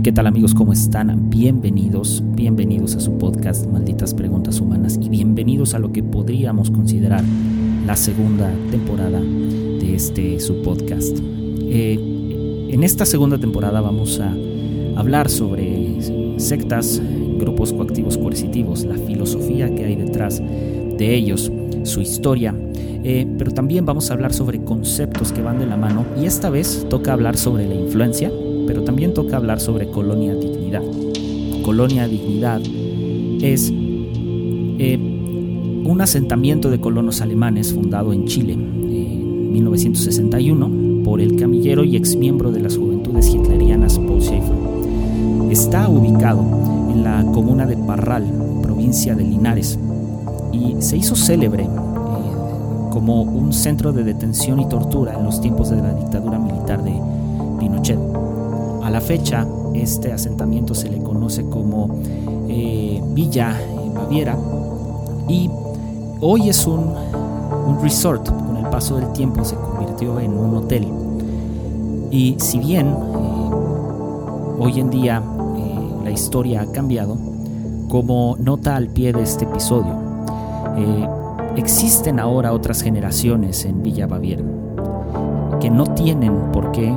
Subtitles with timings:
[0.00, 0.54] Hey, ¿qué tal amigos?
[0.54, 1.28] ¿Cómo están?
[1.28, 7.22] Bienvenidos, bienvenidos a su podcast Malditas Preguntas Humanas y bienvenidos a lo que podríamos considerar
[7.84, 11.18] la segunda temporada de este su podcast.
[11.60, 11.98] Eh,
[12.70, 14.34] en esta segunda temporada vamos a
[14.98, 15.98] hablar sobre
[16.38, 17.02] sectas,
[17.38, 22.54] grupos coactivos coercitivos, la filosofía que hay detrás de ellos, su historia,
[23.04, 26.48] eh, pero también vamos a hablar sobre conceptos que van de la mano y esta
[26.48, 28.30] vez toca hablar sobre la influencia
[28.70, 30.84] pero también toca hablar sobre Colonia Dignidad.
[31.64, 32.60] Colonia Dignidad
[33.42, 41.82] es eh, un asentamiento de colonos alemanes fundado en Chile en 1961 por el camillero
[41.82, 44.54] y exmiembro de las juventudes hitlerianas Paul Schaeffer.
[45.50, 46.44] Está ubicado
[46.92, 48.24] en la comuna de Parral,
[48.62, 49.80] provincia de Linares,
[50.52, 51.68] y se hizo célebre eh,
[52.92, 56.94] como un centro de detención y tortura en los tiempos de la dictadura militar de
[57.58, 58.29] Pinochet.
[58.90, 62.00] La fecha, este asentamiento se le conoce como
[62.48, 63.56] eh, Villa
[63.94, 64.36] Baviera
[65.28, 65.48] y
[66.20, 66.92] hoy es un,
[67.80, 68.28] resort.
[68.28, 70.88] Con el paso del tiempo se convirtió en un hotel.
[72.10, 73.50] Y si bien eh,
[74.58, 75.22] hoy en día
[75.56, 77.16] eh, la historia ha cambiado,
[77.88, 79.94] como nota al pie de este episodio,
[81.56, 84.42] existen ahora otras generaciones en Villa Baviera
[85.60, 86.96] que no tienen por qué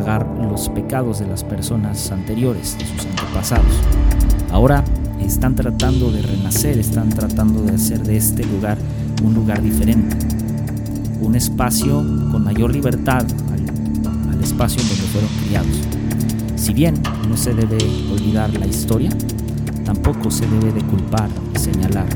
[0.00, 3.72] los pecados de las personas anteriores, de sus antepasados.
[4.50, 4.82] Ahora
[5.20, 8.78] están tratando de renacer, están tratando de hacer de este lugar
[9.22, 10.16] un lugar diferente,
[11.20, 11.98] un espacio
[12.32, 15.80] con mayor libertad al, al espacio en donde fueron criados.
[16.56, 16.94] Si bien
[17.28, 17.78] no se debe
[18.10, 19.10] olvidar la historia,
[19.84, 22.06] tampoco se debe de culpar y señalar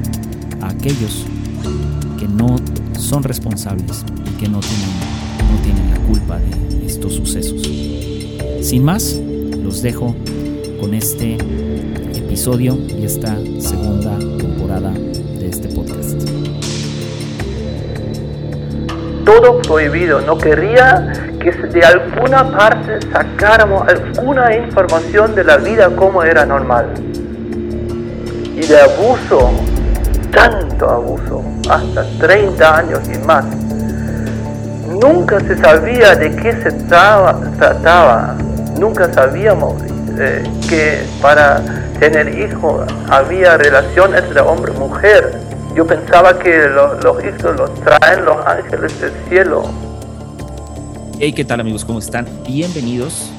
[0.60, 1.26] a aquellos
[2.18, 2.56] que no
[2.98, 5.13] son responsables y que no tienen,
[5.50, 7.62] no tienen la culpa de estos sucesos.
[8.60, 9.18] Sin más,
[9.62, 10.14] los dejo
[10.80, 11.36] con este
[12.14, 16.22] episodio y esta segunda temporada de este podcast.
[19.24, 26.22] Todo prohibido, no quería que de alguna parte sacáramos alguna información de la vida como
[26.22, 26.92] era normal.
[28.54, 29.50] Y de abuso,
[30.30, 33.63] tanto abuso, hasta 30 años y más
[35.04, 38.36] nunca se sabía de qué se trataba,
[38.78, 39.74] nunca sabíamos
[40.18, 41.62] eh, que para
[42.00, 45.38] tener hijos había relación entre hombre y mujer.
[45.76, 49.64] Yo pensaba que los hijos los traen los ángeles del cielo.
[51.18, 51.84] Hey, ¿qué tal amigos?
[51.84, 52.26] ¿Cómo están?
[52.46, 53.30] Bienvenidos,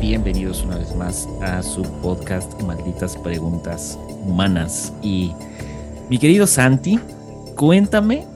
[0.00, 4.92] bienvenidos una vez más a su podcast Malditas Preguntas Humanas.
[5.00, 5.32] Y
[6.10, 7.00] mi querido Santi,
[7.56, 8.26] cuéntame,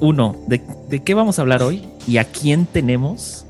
[0.00, 1.91] uno, ¿de, de qué vamos a hablar hoy?
[2.06, 3.46] ¿Y a quién tenemos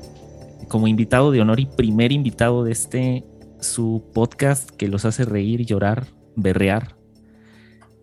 [0.67, 3.23] como invitado de honor y primer invitado de este
[3.59, 6.05] su podcast que los hace reír, llorar,
[6.35, 6.95] berrear,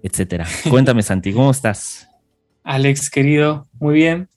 [0.02, 0.46] etcétera?
[0.68, 2.08] Cuéntame, Santi, ¿cómo estás?
[2.64, 4.28] Alex, querido, muy bien.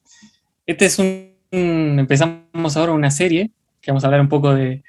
[0.67, 3.51] Este es un, empezamos ahora una serie
[3.81, 4.83] que vamos a hablar un poco de,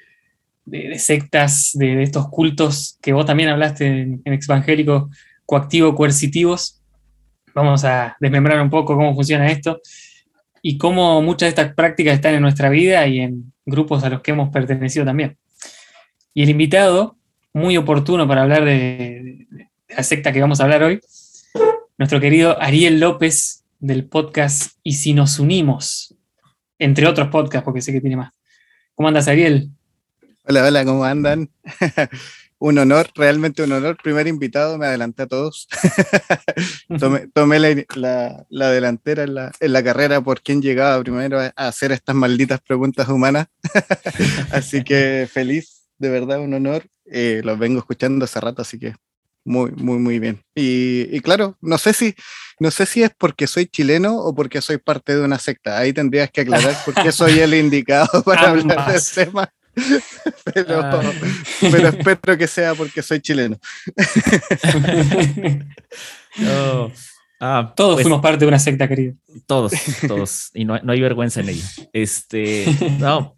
[0.97, 5.09] sectas, de, estos cultos que vos también hablaste en, en Exvangélico
[5.45, 6.83] coactivo, coercitivos.
[7.55, 9.81] Vamos a desmembrar un poco cómo funciona esto
[10.67, 14.21] y cómo muchas de estas prácticas están en nuestra vida y en grupos a los
[14.21, 15.37] que hemos pertenecido también.
[16.33, 17.19] Y el invitado,
[17.53, 19.45] muy oportuno para hablar de,
[19.87, 20.99] la secta que vamos a hablar hoy,
[21.99, 26.15] nuestro querido Ariel López del podcast Y si nos unimos,
[26.79, 28.33] entre otros podcasts, porque sé que tiene más.
[28.95, 29.69] ¿Cómo andas, Ariel?
[30.45, 31.47] Hola, hola, ¿cómo andan?
[32.67, 33.95] un honor, realmente un honor.
[34.01, 35.67] Primer invitado, me adelanté a todos.
[37.33, 43.07] tomé, la, delantera en la, carrera por quien llegaba primero a, hacer estas malditas preguntas
[43.07, 43.47] humanas.
[44.51, 46.87] así que feliz, de verdad, un honor.
[47.05, 48.95] Eh, los vengo escuchando hace rato, así que
[49.43, 50.41] muy, muy, muy bien.
[50.55, 52.15] Y, claro, no sé si,
[52.59, 55.77] no sé si es porque soy chileno o porque soy parte de una secta.
[55.77, 59.53] Ahí tendrías que aclarar por qué soy el indicado para hablar del tema.
[60.53, 61.01] pero, ah.
[61.59, 63.57] pero espero que sea porque soy chileno.
[67.37, 69.15] Ah, todos pues fuimos parte de una secta, querido.
[69.45, 69.73] Todos,
[70.07, 70.51] todos.
[70.53, 71.63] Y no, no hay vergüenza en ello.
[71.91, 72.65] Este,
[72.97, 73.33] no,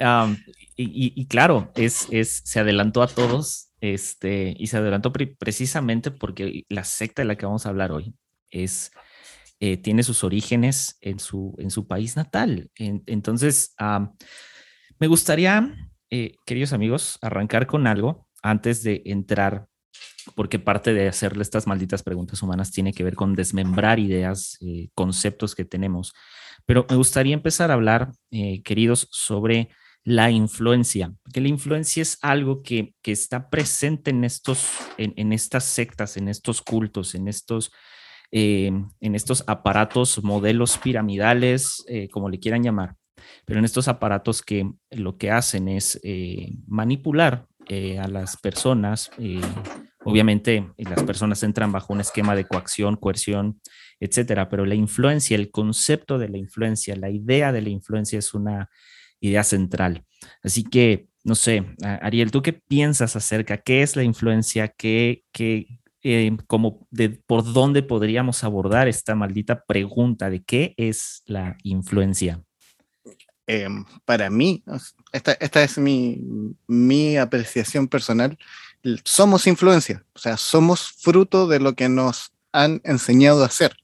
[0.75, 3.69] y, y, claro, es, es, se adelantó a todos.
[3.81, 8.13] Este, y se adelantó precisamente porque la secta de la que vamos a hablar hoy
[8.49, 8.91] es,
[9.59, 12.69] eh, tiene sus orígenes en su, en su país natal.
[12.77, 13.75] entonces,
[14.99, 15.75] me gustaría
[16.09, 19.67] eh, queridos amigos, arrancar con algo antes de entrar,
[20.35, 24.89] porque parte de hacerle estas malditas preguntas humanas tiene que ver con desmembrar ideas, eh,
[24.93, 26.13] conceptos que tenemos.
[26.65, 29.69] Pero me gustaría empezar a hablar, eh, queridos, sobre
[30.03, 36.15] la influencia, porque la influencia es algo que, está presente en, estos, en, estas sectas,
[36.15, 37.71] en estos cultos, en estos,
[38.31, 42.95] en estos aparatos, modelos piramidales, como le quieran llamar,
[43.47, 47.47] pero en estos aparatos que lo que hacen es eh, manipular
[47.99, 49.09] a las personas.
[50.03, 53.59] obviamente las personas entran bajo un esquema de coacción, coerción,
[53.99, 58.33] etcétera, pero la influencia, el concepto de la influencia, la idea de la influencia es
[58.33, 58.69] una
[59.19, 60.03] idea central.
[60.43, 63.57] Así que, no sé, Ariel, ¿tú qué piensas acerca?
[63.57, 64.67] ¿Qué es la influencia?
[64.67, 66.87] ¿Qué, qué eh, como
[67.25, 72.43] por dónde podríamos abordar esta maldita pregunta de qué es la influencia?
[73.47, 74.61] Em, para mí,
[75.13, 76.21] esta, esta es mi,
[76.67, 78.37] mi, apreciación personal,
[79.05, 83.77] somos influencia, o sea, somos fruto de lo que nos han enseñado a hacer.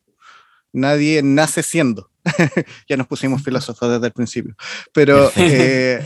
[0.73, 2.09] Nadie nace siendo.
[2.89, 4.55] ya nos pusimos filósofos desde el principio,
[4.91, 6.05] pero, eh,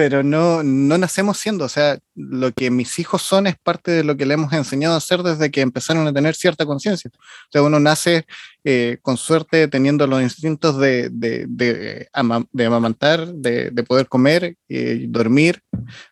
[0.00, 4.02] pero no, no nacemos siendo, o sea, lo que mis hijos son es parte de
[4.02, 7.10] lo que le hemos enseñado a hacer desde que empezaron a tener cierta conciencia.
[7.14, 8.24] O sea, uno nace
[8.64, 15.06] eh, con suerte teniendo los instintos de, de, de, amamantar, de, de, poder comer, y
[15.06, 15.60] dormir,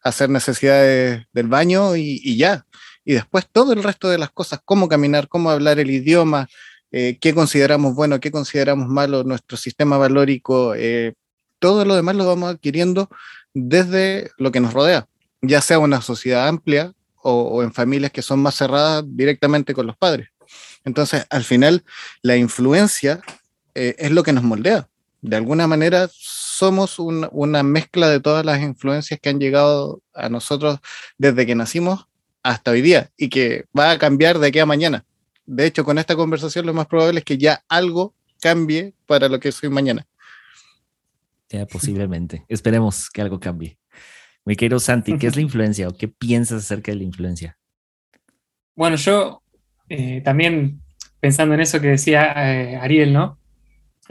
[0.02, 2.66] hacer necesidades del baño y, y ya.
[3.06, 6.46] Y después todo el resto de las cosas, cómo caminar, cómo hablar el idioma,
[6.90, 11.14] eh, qué consideramos bueno, qué consideramos malo, nuestro sistema valórico, eh,
[11.58, 13.08] todo lo demás lo vamos adquiriendo
[13.54, 15.08] desde lo que nos rodea,
[15.42, 16.92] ya sea una sociedad amplia
[17.22, 20.28] o, en familias que son más cerradas directamente con los padres.
[20.84, 21.84] Entonces, al final,
[22.22, 23.20] la influencia
[23.74, 24.88] eh, es lo que nos moldea.
[25.20, 30.78] De alguna manera, somos una mezcla de todas las influencias que han llegado a nosotros
[31.18, 32.06] desde que nacimos
[32.42, 35.04] hasta hoy día y que va a cambiar de aquí a mañana
[35.48, 39.40] de hecho, con esta conversación lo más probable es que ya algo cambie para lo
[39.40, 40.06] que soy mañana.
[41.50, 42.44] Ya, posiblemente.
[42.48, 43.78] Esperemos que algo cambie.
[44.44, 47.58] Mi querido Santi, ¿qué es la influencia o qué piensas acerca de la influencia?
[48.74, 49.42] Bueno, yo
[49.88, 50.80] eh, también
[51.20, 53.38] pensando en eso que decía eh, Ariel, ¿no?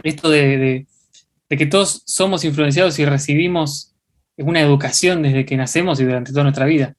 [0.04, 0.86] Esto de,
[1.50, 3.96] que todos somos influenciados y recibimos
[4.38, 6.96] una educación desde que nacemos y durante toda nuestra vida.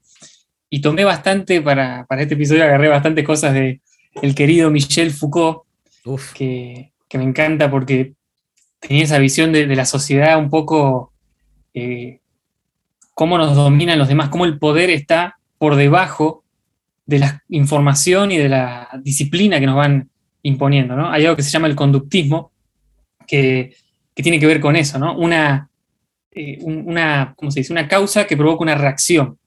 [0.70, 3.80] Y tomé bastante para, para este episodio, agarré bastante cosas de,
[4.22, 5.62] el querido Michel Foucault,
[6.34, 8.14] Que, me encanta porque
[8.80, 11.12] tenía esa visión de, la sociedad un poco,
[11.74, 12.20] eh,
[13.14, 16.44] cómo nos dominan los demás, cómo el poder está por debajo
[17.06, 20.08] de la información y de la disciplina que nos van
[20.42, 20.94] imponiendo.
[20.94, 21.10] ¿no?
[21.10, 22.52] Hay algo que se llama el conductismo,
[23.26, 23.74] que,
[24.14, 25.16] tiene que ver con eso, ¿no?
[25.16, 25.70] Una,
[26.32, 27.72] eh, una, se dice?
[27.72, 29.38] una causa que provoca una reacción,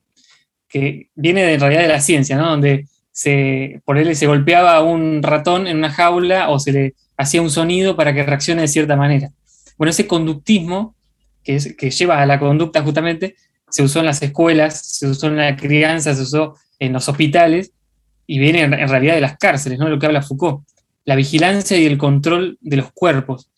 [0.70, 2.52] que viene de, en realidad de la ciencia, ¿no?
[2.52, 7.42] donde se, por él se golpeaba un ratón en una jaula o se le hacía
[7.42, 9.32] un sonido para que reaccione de cierta manera.
[9.78, 10.96] Bueno, ese conductismo
[11.44, 13.36] que, que lleva a la conducta justamente
[13.70, 17.72] se usó en las escuelas, se usó en la crianza, se usó en los hospitales
[18.28, 19.90] y viene en, realidad de las cárceles, ¿no?
[19.90, 20.64] Lo que habla Foucault,
[21.06, 23.50] la vigilancia y el control de los cuerpos.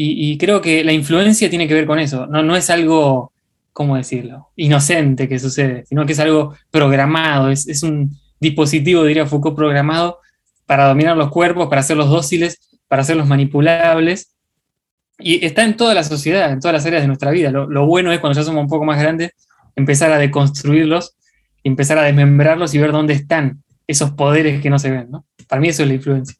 [0.00, 3.32] Y, creo que la influencia tiene que ver con eso, no, no es algo,
[3.72, 9.26] ¿cómo decirlo?, inocente que sucede, sino que es algo programado, es, es un, dispositivo, diría
[9.26, 10.18] Foucault, programado
[10.66, 14.34] para dominar los cuerpos, para hacerlos dóciles, para hacerlos manipulables.
[15.18, 17.50] Y está en toda la sociedad, en todas las áreas de nuestra vida.
[17.50, 19.32] Lo, bueno es cuando ya somos un poco más grandes,
[19.76, 21.16] empezar a deconstruirlos,
[21.64, 25.10] empezar a desmembrarlos y ver dónde están esos poderes que no se ven.
[25.48, 26.36] Para mí eso es la influencia.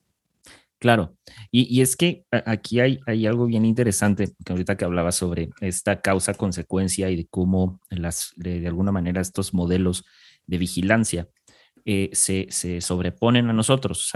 [0.79, 1.17] Claro,
[1.51, 6.01] y, es que aquí hay, hay, algo bien interesante, que ahorita que hablaba sobre esta
[6.01, 10.05] causa-consecuencia y de cómo las, de, alguna manera estos modelos
[10.47, 11.29] de vigilancia
[11.85, 14.13] eh, se, sobreponen a nosotros.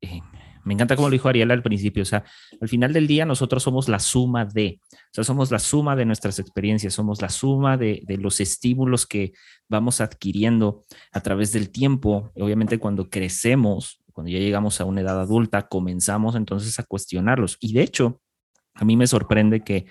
[0.00, 0.20] Eh,
[0.68, 2.24] me encanta como lo dijo Ariel al principio, o sea,
[2.60, 6.04] al final del día nosotros somos la suma de, o sea, somos la suma de
[6.04, 9.32] nuestras experiencias, somos la suma de, los estímulos que
[9.66, 12.32] vamos adquiriendo a través del tiempo.
[12.36, 17.56] Obviamente cuando crecemos, cuando ya llegamos a una edad adulta, comenzamos entonces a cuestionarlos.
[17.60, 18.20] Y de hecho,
[18.74, 19.86] a mí me sorprende que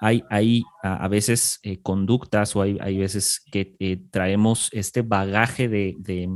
[0.00, 6.30] hay, hay a, veces eh, conductas o hay, hay veces que traemos este bagaje de,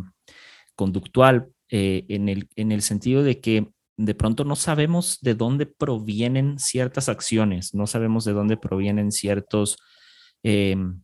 [0.75, 5.67] conductual eh, en, el, en el sentido de que de pronto no sabemos de dónde
[5.67, 9.09] provienen ciertas acciones, no sabemos de dónde provienen
[10.43, 11.03] em,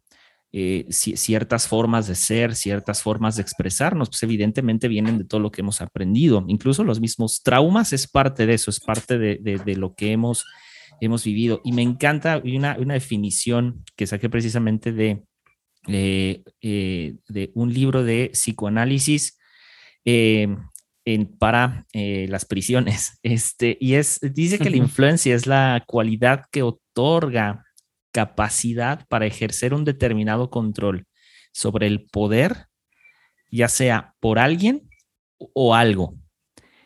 [0.52, 5.50] eh, ciertas formas de ser, ciertas formas de expresarnos, pues evidentemente vienen de todo lo
[5.50, 6.44] que hemos aprendido.
[6.48, 10.44] Incluso los mismos traumas es parte de eso, es parte de, lo que hemos,
[11.00, 11.62] hemos vivido.
[11.64, 15.24] Y me encanta una, una definición que saqué precisamente de,
[15.88, 19.38] eh, de un libro de psicoanálisis
[20.04, 20.48] eh,
[21.04, 23.18] en, para eh, las prisiones.
[23.22, 27.64] Este, y es, dice que la influencia es la cualidad que otorga
[28.12, 31.06] capacidad para ejercer un determinado control
[31.52, 32.66] sobre el poder,
[33.50, 34.88] ya sea por alguien
[35.38, 36.16] o algo.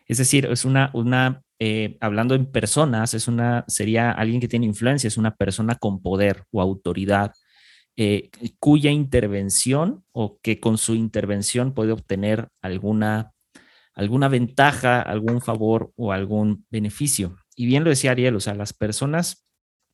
[0.07, 4.67] Es decir, es una, una eh, hablando en personas, es una, sería alguien que tiene
[4.67, 7.33] influencia, es una persona con poder o autoridad,
[7.97, 13.33] eh, cuya intervención o que con su intervención puede obtener alguna,
[13.97, 17.37] alguna ventaja, algún favor o algún beneficio.
[17.57, 19.47] Y bien lo decía Ariel, o sea, las personas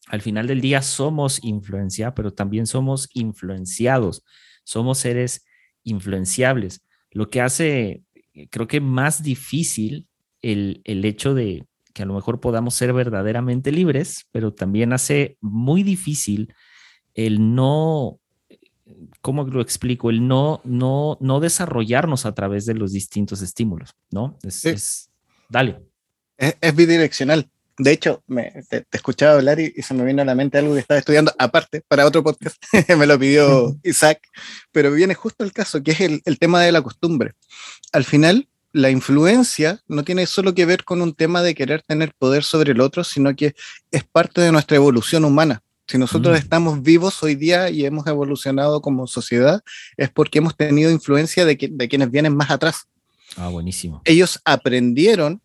[0.09, 4.25] al final del día somos influencia, pero también somos influenciados,
[4.65, 5.47] somos seres
[5.85, 8.03] influenciables, lo que hace,
[8.35, 10.09] eh, creo que más difícil
[10.43, 15.37] el, el hecho de que a lo mejor podamos ser verdaderamente libres, pero también hace
[15.41, 16.53] muy difícil
[17.15, 18.19] el no,
[19.21, 20.11] ¿cómo lo explico?
[20.11, 24.39] El no, no, no desarrollarnos a través de los distintos estímulos, ¿no?
[24.43, 25.11] Es,
[25.49, 25.81] dale.
[26.37, 27.49] Es, bidireccional.
[27.79, 30.81] De hecho, me, te, escuchaba hablar y, se me vino a la mente algo que
[30.81, 32.57] estaba estudiando aparte para otro podcast.
[32.97, 34.21] me lo pidió Isaac,
[34.73, 37.33] pero viene justo el caso, que es el, el tema de la costumbre.
[37.93, 42.13] Al final, la influencia no tiene solo que ver con un tema de querer tener
[42.19, 43.55] poder sobre el otro, sino que
[43.91, 45.63] es parte de nuestra evolución humana.
[45.87, 46.43] Si nosotros mm.
[46.43, 49.63] estamos vivos hoy día y hemos evolucionado como sociedad,
[49.97, 52.89] es porque hemos tenido influencia de, de quienes vienen más atrás.
[53.37, 54.03] Ah, buenísimo.
[54.05, 55.41] Ellos aprendieron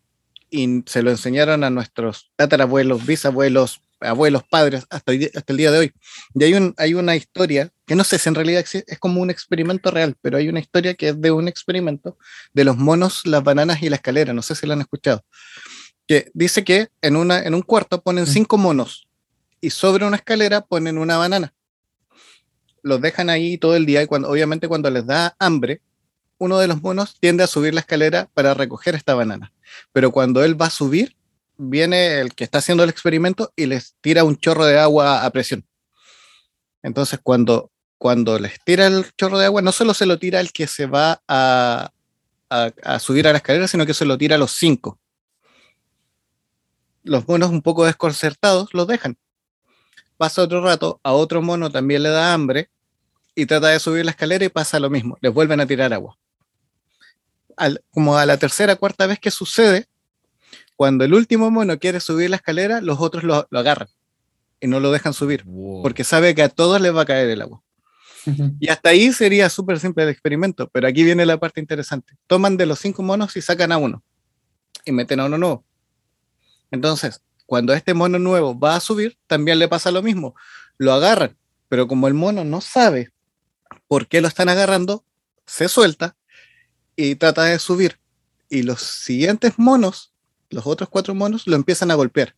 [0.50, 5.78] y se lo enseñaron a nuestros tatarabuelos, bisabuelos, abuelos, padres, hasta, hasta el día de
[5.78, 5.92] hoy.
[6.34, 9.30] Y hay, un, hay una historia, que no sé si en realidad es como un
[9.30, 12.16] experimento real, pero hay una historia que es de un experimento
[12.52, 15.24] de los monos, las bananas y la escalera, no sé si la han escuchado,
[16.06, 18.28] que dice que en, una, en un cuarto ponen mm.
[18.28, 19.07] cinco monos
[19.60, 21.54] y sobre una escalera ponen una banana.
[22.82, 25.82] Los dejan ahí todo el día y cuando, obviamente cuando les da hambre,
[26.38, 29.52] uno de los monos tiende a subir la escalera para recoger esta banana.
[29.92, 31.16] Pero cuando él va a subir,
[31.56, 35.30] viene el que está haciendo el experimento y les tira un chorro de agua a
[35.30, 35.66] presión.
[36.82, 40.52] Entonces, cuando, cuando les tira el chorro de agua, no solo se lo tira el
[40.52, 41.90] que se va a,
[42.48, 44.98] a, subir a la escalera, sino que se lo tira a los cinco.
[47.02, 49.18] Los monos un poco desconcertados los dejan.
[50.18, 52.68] Pasa otro rato, a otro mono también le da hambre
[53.36, 56.18] y trata de subir la escalera y pasa lo mismo, les vuelven a tirar agua.
[57.90, 59.86] como a la tercera, cuarta vez que sucede,
[60.74, 63.88] cuando el último mono quiere subir la escalera, los otros lo, agarran
[64.60, 65.44] y no lo dejan subir,
[65.82, 67.62] porque sabe que a todos les va a caer el agua.
[68.58, 72.14] Y hasta ahí sería súper simple el experimento, pero aquí viene la parte interesante.
[72.26, 74.02] Toman de los cinco monos y sacan a uno
[74.84, 75.64] y meten a uno nuevo.
[76.70, 80.34] Entonces, cuando este mono nuevo va a subir, también le pasa lo mismo.
[80.76, 81.38] Lo agarran,
[81.70, 83.10] pero como el mono no sabe
[83.86, 85.02] por qué lo están agarrando,
[85.46, 86.14] se suelta
[86.94, 87.98] y trata de subir.
[88.50, 90.12] Y los siguientes monos
[90.50, 92.34] los otros cuatro monos lo empiezan a golpear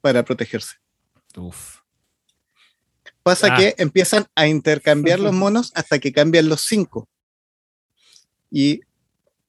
[0.00, 0.76] para protegerse.
[3.22, 3.56] Pasa ah.
[3.58, 7.08] que empiezan a intercambiar los monos hasta que cambian los cinco.
[8.50, 8.80] Y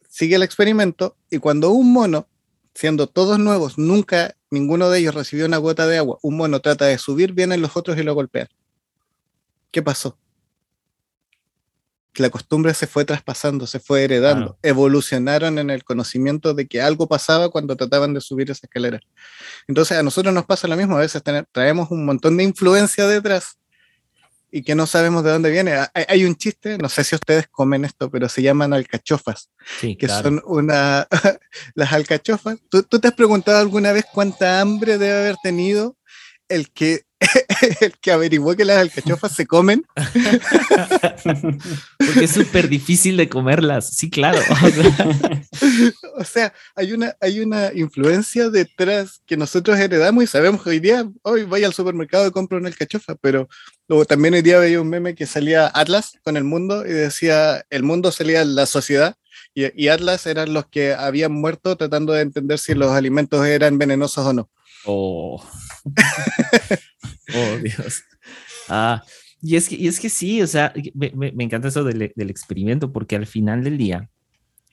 [0.09, 2.27] sigue el experimento y cuando un mono,
[2.75, 6.85] siendo todos nuevos, nunca ninguno de ellos recibió una gota de agua, un mono trata
[6.85, 8.47] de subir, vienen los otros y lo golpean.
[9.71, 10.19] ¿Qué pasó?
[12.21, 17.07] la costumbre se fue traspasando, se fue heredando, evolucionaron en el conocimiento de que algo
[17.07, 18.99] pasaba cuando trataban de subir esa escalera.
[19.67, 23.57] Entonces a nosotros nos pasa lo mismo, a veces traemos un montón de influencia detrás
[24.55, 25.73] y que no sabemos de dónde viene.
[25.93, 29.49] Hay, un chiste, no sé si ustedes comen esto, pero se llaman alcachofas,
[29.81, 31.09] que son una,
[31.75, 32.59] las alcachofas.
[32.69, 35.97] ¿Tú, ¿Tú te has preguntado alguna vez cuánta hambre debe haber tenido
[36.47, 37.01] el que
[37.81, 39.85] el que averiguó que las alcachofas se comen.
[41.97, 44.39] Porque es súper difícil de comerlas, sí, claro.
[46.17, 50.79] o sea, hay una, hay una influencia detrás que nosotros heredamos y sabemos que hoy
[50.79, 53.47] día, hoy voy al supermercado y compro una alcachofa, pero
[53.87, 57.65] luego también hoy día veía un meme que salía Atlas con el mundo y decía,
[57.69, 59.15] el mundo salía la sociedad
[59.53, 63.77] y, y Atlas eran los que habían muerto tratando de entender si los alimentos eran
[63.77, 64.49] venenosos o no.
[64.85, 65.43] Oh.
[67.35, 68.03] oh, Dios.
[68.69, 69.03] Ah,
[69.41, 72.29] y es que, y es que sí, o sea, me, me, encanta eso del, del,
[72.29, 74.09] experimento, porque al final del día,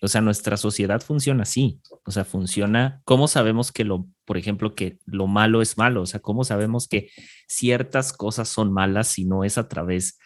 [0.03, 1.81] o sea, nuestra sociedad funciona así.
[2.05, 3.01] O sea, funciona.
[3.05, 6.03] ¿Cómo sabemos que lo, por ejemplo, que lo malo es malo?
[6.03, 7.11] O sea, ¿cómo sabemos que
[7.47, 10.19] ciertas cosas son malas si no es a través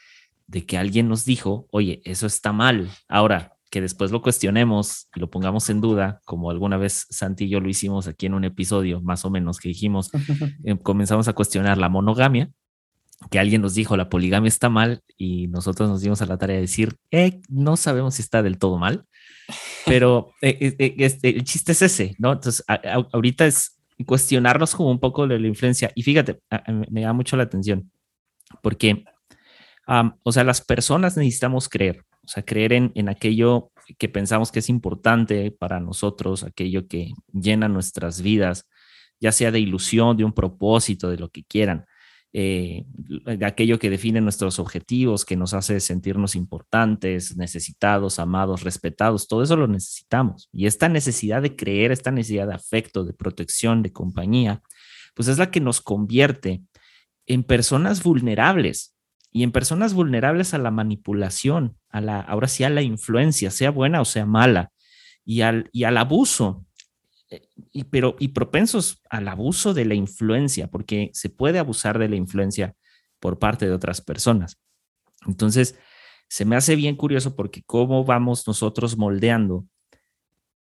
[0.46, 2.90] de que alguien nos dijo, oye, eso está mal?
[3.06, 7.48] Ahora, que después lo cuestionemos y lo pongamos en duda, como alguna vez Santi y
[7.50, 10.10] yo lo hicimos aquí en un episodio, más o menos, que dijimos,
[10.64, 12.50] eh, comenzamos a cuestionar la monogamia,
[13.30, 16.56] que alguien nos dijo la poligamia está mal y nosotros nos dimos a la tarea
[16.56, 19.04] de decir, eh, no sabemos si está del todo mal,
[19.84, 22.32] pero eh, este, el chiste es ese, ¿no?
[22.32, 22.64] Entonces,
[23.12, 26.40] ahorita es cuestionarnos como un poco de la influencia y fíjate,
[26.90, 27.90] me da mucho la atención.
[28.62, 29.04] porque,
[30.22, 34.58] o sea, las personas necesitamos creer, o sea, creer en, en aquello que pensamos que
[34.58, 38.66] es importante para nosotros, aquello que llena nuestras vidas,
[39.20, 41.86] ya sea de ilusión, de un propósito, de lo que quieran.
[42.38, 42.84] Eh,
[43.46, 49.56] aquello que define nuestros objetivos, que nos hace sentirnos importantes, necesitados, amados, respetados, todo eso
[49.56, 50.50] lo necesitamos.
[50.52, 54.60] Y esta necesidad de creer, esta necesidad de afecto, de protección, de compañía,
[55.14, 56.62] pues es la que nos convierte
[57.24, 58.94] en personas vulnerables
[59.32, 63.70] y en personas vulnerables a la manipulación, a la, ahora sí a la influencia, sea
[63.70, 64.72] buena o sea mala,
[65.24, 66.65] y al, y al abuso
[67.72, 72.16] y, pero, y propensos al abuso de la influencia, porque se puede abusar de la
[72.16, 72.74] influencia
[73.20, 74.58] por parte de otras personas.
[75.26, 75.78] Entonces,
[76.28, 79.66] se me hace bien curioso porque cómo vamos nosotros moldeando,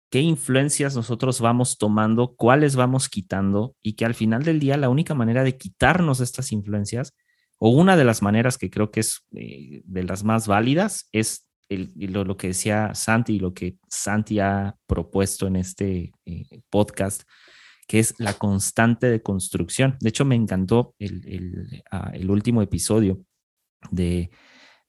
[0.10, 4.90] qué influencias nosotros vamos tomando, cuáles vamos quitando y que al final del día la
[4.90, 7.14] única manera de quitarnos estas influencias,
[7.58, 11.45] o una de las maneras que creo que es eh, de las más válidas, es
[11.70, 17.24] lo, que decía Santi y lo que Santi ha propuesto en este eh, podcast,
[17.88, 19.98] que es la constante de construcción.
[20.00, 23.22] De hecho, me encantó el, ah, último episodio
[23.92, 24.30] de,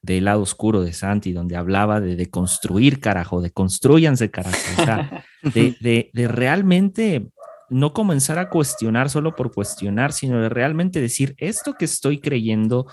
[0.06, 4.58] El lado oscuro de Santi, donde hablaba de, de construir, carajo, de construyanse, carajo.
[4.78, 7.30] O sea, de, de realmente
[7.68, 12.86] no comenzar a cuestionar solo por cuestionar, sino de realmente decir, esto que estoy creyendo,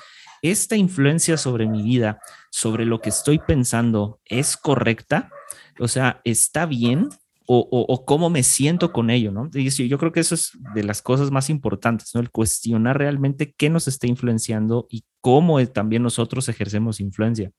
[0.43, 2.19] esta influencia sobre mi vida,
[2.51, 5.31] sobre lo que estoy pensando, es correcta?
[5.79, 7.09] O sea, ¿está bien?
[7.45, 9.50] O, cómo me siento con ello, ¿no?
[9.53, 12.21] Y yo creo que eso es de las cosas más importantes, ¿no?
[12.21, 17.51] El cuestionar realmente qué nos está influenciando y cómo también nosotros ejercemos influencia.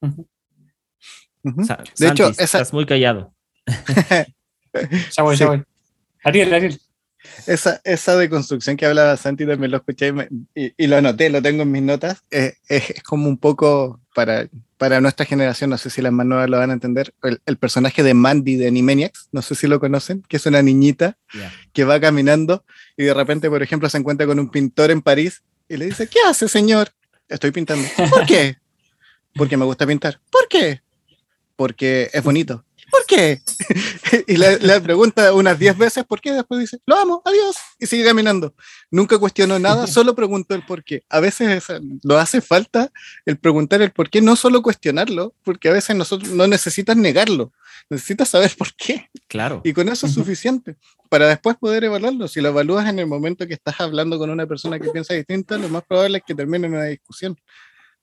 [0.00, 3.34] de hecho, estás muy callado.
[5.16, 5.62] ya voy, ya voy.
[6.24, 6.80] Ariel, Ariel.
[7.46, 10.12] Esa, esa deconstrucción que hablaba Santi también lo escuché
[10.54, 12.22] y, lo anoté, lo tengo en mis notas.
[12.30, 16.58] es, como un poco para, para nuestra generación, no sé si las más nuevas lo
[16.58, 20.36] van a entender, el, personaje de Mandy de Animaniacs, no sé si lo conocen, que
[20.36, 21.16] es una niñita
[21.72, 22.64] que va caminando
[22.96, 26.08] y de repente, por ejemplo, se encuentra con un pintor en París y le dice,
[26.08, 26.90] ¿qué hace, señor?
[27.28, 27.86] Estoy pintando.
[28.10, 28.56] ¿Por qué?
[29.34, 30.20] Porque me gusta pintar.
[30.30, 30.82] ¿Por qué?
[31.56, 32.64] Porque es bonito.
[32.92, 33.40] ¿Por qué?
[34.28, 38.04] y le, pregunta unas 10 veces por qué, después dice, lo amo, adiós, y sigue
[38.04, 38.54] caminando.
[38.90, 41.02] Nunca cuestionó nada, solo preguntó el por qué.
[41.08, 41.64] A veces
[42.02, 42.92] lo hace falta
[43.24, 47.52] el preguntar el por qué, no solo cuestionarlo, porque a veces nosotros no necesitas negarlo,
[47.88, 49.08] necesitas saber por qué.
[49.26, 49.62] Claro.
[49.64, 50.76] Y con eso es suficiente
[51.08, 52.28] para después poder evaluarlo.
[52.28, 55.56] Si lo evalúas en el momento que estás hablando con una persona que piensa distinta,
[55.56, 57.38] lo más probable es que termine en una discusión.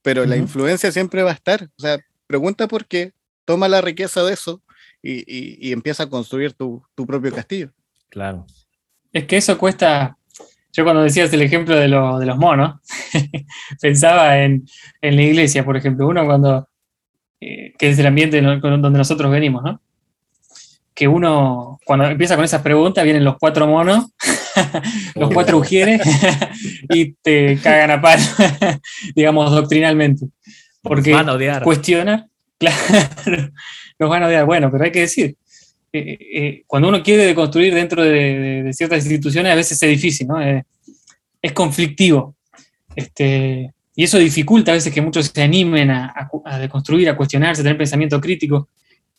[0.01, 1.69] Pero la influencia siempre va a estar.
[1.77, 3.13] O sea, pregunta por qué,
[3.45, 4.63] toma la riqueza de eso
[5.01, 7.71] y, empieza a construir tu, propio castillo.
[8.09, 8.45] Claro.
[9.11, 10.17] Es que eso cuesta,
[10.73, 12.79] yo cuando decías el ejemplo de, los monos,
[13.81, 14.65] pensaba en,
[15.01, 16.67] la iglesia, por ejemplo, uno cuando,
[17.39, 19.81] eh, que es el ambiente donde nosotros venimos, ¿no?
[20.93, 24.07] Que uno, cuando empieza con esas preguntas, vienen los cuatro monos,
[25.15, 26.01] los cuatro ujieres,
[26.89, 28.23] y te cagan a palo,
[29.15, 30.27] digamos, doctrinalmente.
[30.81, 31.15] Porque
[31.63, 33.51] cuestiona, claro,
[33.99, 34.45] nos van a odiar.
[34.45, 35.35] Bueno, pero hay que decir,
[35.91, 40.41] eh, eh, cuando uno quiere deconstruir dentro de, ciertas instituciones, a veces es difícil, ¿no?
[40.41, 40.63] Eh,
[41.41, 42.35] es conflictivo.
[42.95, 47.63] Este, y eso dificulta a veces que muchos se animen a, deconstruir, a cuestionarse, a
[47.63, 48.69] tener pensamiento crítico.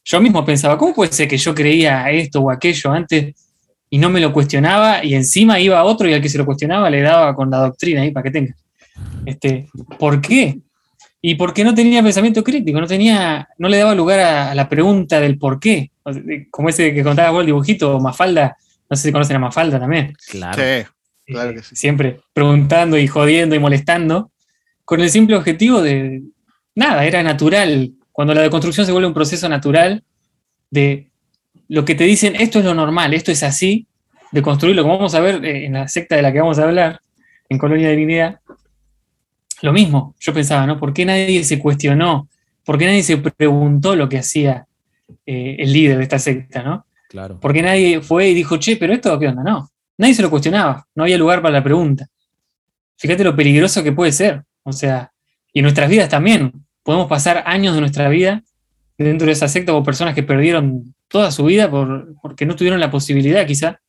[0.05, 3.35] Yo mismo pensaba, ¿cómo puede ser que yo creía esto o aquello antes
[3.91, 6.47] y no me lo cuestionaba y encima iba a otro y al que se lo
[6.47, 8.57] cuestionaba le daba con la doctrina ahí para que tenga?
[9.27, 10.59] Este, ¿Por qué?
[11.23, 15.21] Y porque no tenía pensamiento crítico, no, tenía, no le daba lugar a, la pregunta
[15.21, 15.91] del por qué.
[16.51, 18.57] Como ese que contaba vos el dibujito, Mafalda,
[18.89, 20.15] no sé si conocen a Mafalda también.
[20.29, 20.87] Claro.
[21.27, 21.77] claro que sí.
[21.77, 24.31] Siempre preguntando y jodiendo y molestando,
[24.85, 26.23] con el simple objetivo de,
[26.75, 27.93] nada, era natural.
[28.13, 30.03] Cuando la deconstrucción se vuelve un proceso natural
[30.71, 31.11] de
[31.69, 33.87] lo que te dicen, esto es lo normal, esto es así,
[34.33, 36.65] de construirlo, como vamos a ver eh, en la secta de la que vamos a
[36.65, 37.01] hablar,
[37.49, 38.41] en Colonia de Divinidad,
[39.63, 40.79] lo mismo, yo pensaba, ¿no?
[40.79, 42.29] ¿Por qué nadie se cuestionó?
[42.65, 44.67] ¿Por qué nadie se preguntó lo que hacía
[45.27, 46.87] eh, el líder de esta secta, ¿no?
[47.09, 47.41] Claro.
[47.41, 49.43] ¿Por qué nadie fue y dijo, che, pero esto qué onda?
[49.43, 52.07] No, nadie se lo cuestionaba, no había lugar para la pregunta.
[52.97, 55.11] Fíjate lo peligroso que puede ser, o sea,
[55.53, 56.53] y en nuestras vidas también.
[56.83, 58.43] Podemos pasar años de nuestra vida
[58.97, 62.81] dentro de esa secta o personas que perdieron toda su vida por, porque no tuvieron
[62.81, 63.81] la posibilidad, quizá,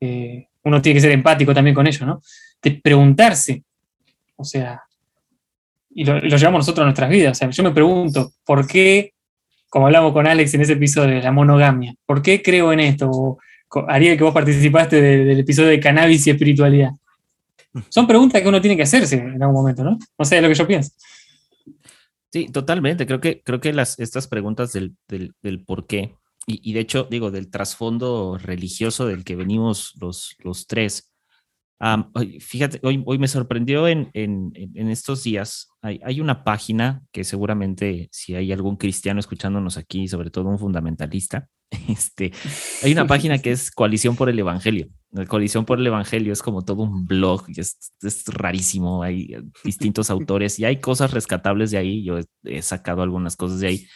[0.00, 2.22] eh, uno tiene que ser empático también con ello, ¿no?
[2.62, 3.62] De preguntarse,
[4.36, 4.82] o sea,
[5.98, 7.32] y lo, llevamos nosotros a nuestras vidas.
[7.32, 9.14] O sea, yo me pregunto, ¿por qué,
[9.70, 13.10] como hablamos con Alex en ese episodio de la monogamia, ¿por qué creo en esto?
[13.10, 13.38] O,
[13.88, 16.90] Ariel, que vos participaste del episodio de cannabis y espiritualidad.
[17.88, 19.98] Son preguntas que uno tiene que hacerse en algún momento, ¿no?
[20.18, 20.92] No sé, es lo que yo pienso.
[22.30, 23.06] Sí, totalmente.
[23.06, 26.14] Creo que, creo que las, estas preguntas del, del, del por qué,
[26.46, 31.10] y, y, de hecho, digo, del trasfondo religioso del que venimos los, los tres,
[31.80, 37.02] um, fíjate, hoy, hoy me sorprendió en, en, en estos días, hay, hay, una página
[37.12, 41.48] que seguramente si hay algún cristiano escuchándonos aquí, sobre todo un fundamentalista,
[41.88, 42.32] este,
[42.82, 44.88] hay una página que es Coalición por el Evangelio.
[45.10, 50.10] La Coalición por el Evangelio es como todo un blog, es, es rarísimo, hay distintos
[50.10, 53.86] autores y hay cosas rescatables de ahí, yo he, he sacado algunas cosas de ahí,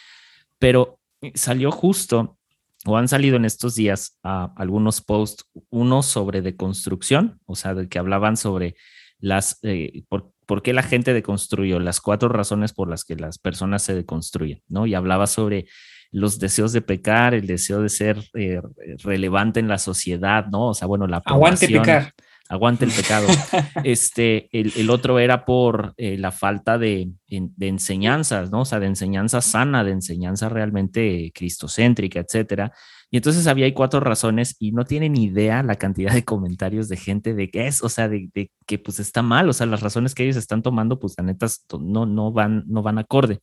[0.57, 0.99] pero
[1.35, 2.37] salió justo
[2.85, 7.87] o han salido en estos días uh, algunos posts, uno sobre deconstrucción, o sea, de
[7.87, 8.75] que hablaban sobre
[9.19, 13.37] las, eh, por, por, qué la gente deconstruyó, las cuatro razones por las que las
[13.37, 14.87] personas se deconstruyen, ¿no?
[14.87, 15.67] Y hablaba sobre
[16.11, 18.61] los deseos de pecar, el deseo de ser eh,
[19.03, 20.69] relevante en la sociedad, ¿no?
[20.69, 21.21] O sea, bueno, la...
[21.23, 22.13] Aguante pecar.
[22.51, 23.27] Aguante el pecado.
[23.85, 28.61] este, el, el otro era por eh, la falta de, de, enseñanzas, ¿no?
[28.61, 32.73] O sea, de enseñanza sana, de enseñanza realmente cristocéntrica, etcétera.
[33.09, 36.97] Y entonces había hay cuatro razones y no tienen idea la cantidad de comentarios de
[36.97, 39.79] gente de que es, o sea, de, de, que pues está mal, o sea, las
[39.79, 41.47] razones que ellos están tomando, pues la neta
[41.79, 43.39] no, no, van, no van acorde.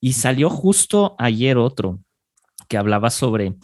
[0.00, 2.00] Y salió justo ayer otro
[2.66, 3.56] que hablaba sobre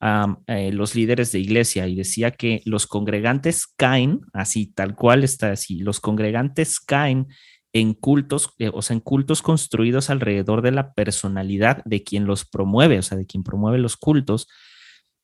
[0.00, 5.24] um, eh, los líderes de iglesia y decía que los congregantes caen, así tal cual
[5.24, 7.28] está así, los congregantes caen
[7.72, 12.44] en cultos, eh, o sea, en cultos construidos alrededor de la personalidad de quien los
[12.44, 14.48] promueve, o sea, de quien promueve los cultos,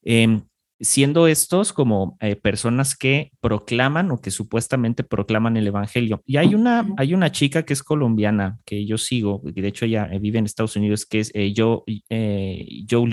[0.05, 0.43] eh,
[0.79, 6.23] siendo estos como eh, personas que proclaman o que supuestamente proclaman el evangelio.
[6.27, 9.87] Y hay una, hay una chica que es colombiana que yo sigo, y de hecho
[9.87, 13.09] ella vive en Estados Unidos, que es Joe, eh, Joe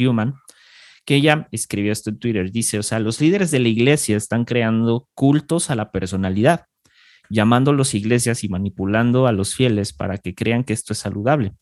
[1.05, 2.51] que ella escribió esto en Twitter.
[2.51, 6.65] Dice, o sea, los líderes de la iglesia están creando cultos a la personalidad,
[7.29, 11.53] llamándolos iglesias y manipulando a los fieles para que crean que esto es saludable.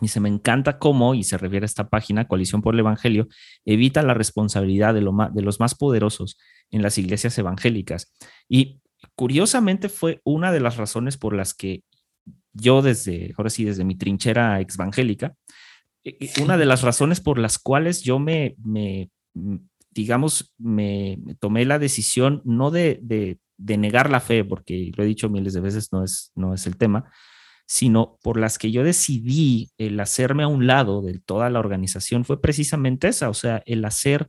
[0.00, 3.28] Dice, me encanta cómo, y se refiere a esta página, Coalición por el Evangelio,
[3.64, 6.38] evita la responsabilidad de, de los más poderosos
[6.70, 8.12] en las iglesias evangélicas.
[8.48, 8.80] Y
[9.14, 11.82] curiosamente fue una de las razones por las que
[12.54, 15.34] yo desde, ahora sí, desde mi trinchera evangélica,
[16.40, 19.10] una de las razones por las cuales yo me, me
[19.90, 23.38] digamos, me, tomé la decisión no de, de,
[23.78, 26.76] negar la fe, porque lo he dicho miles de veces, no es, no es el
[26.76, 27.10] tema,
[27.66, 32.24] sino por las que yo decidí el hacerme a un lado de toda la organización
[32.24, 34.28] fue precisamente esa, o sea, el hacer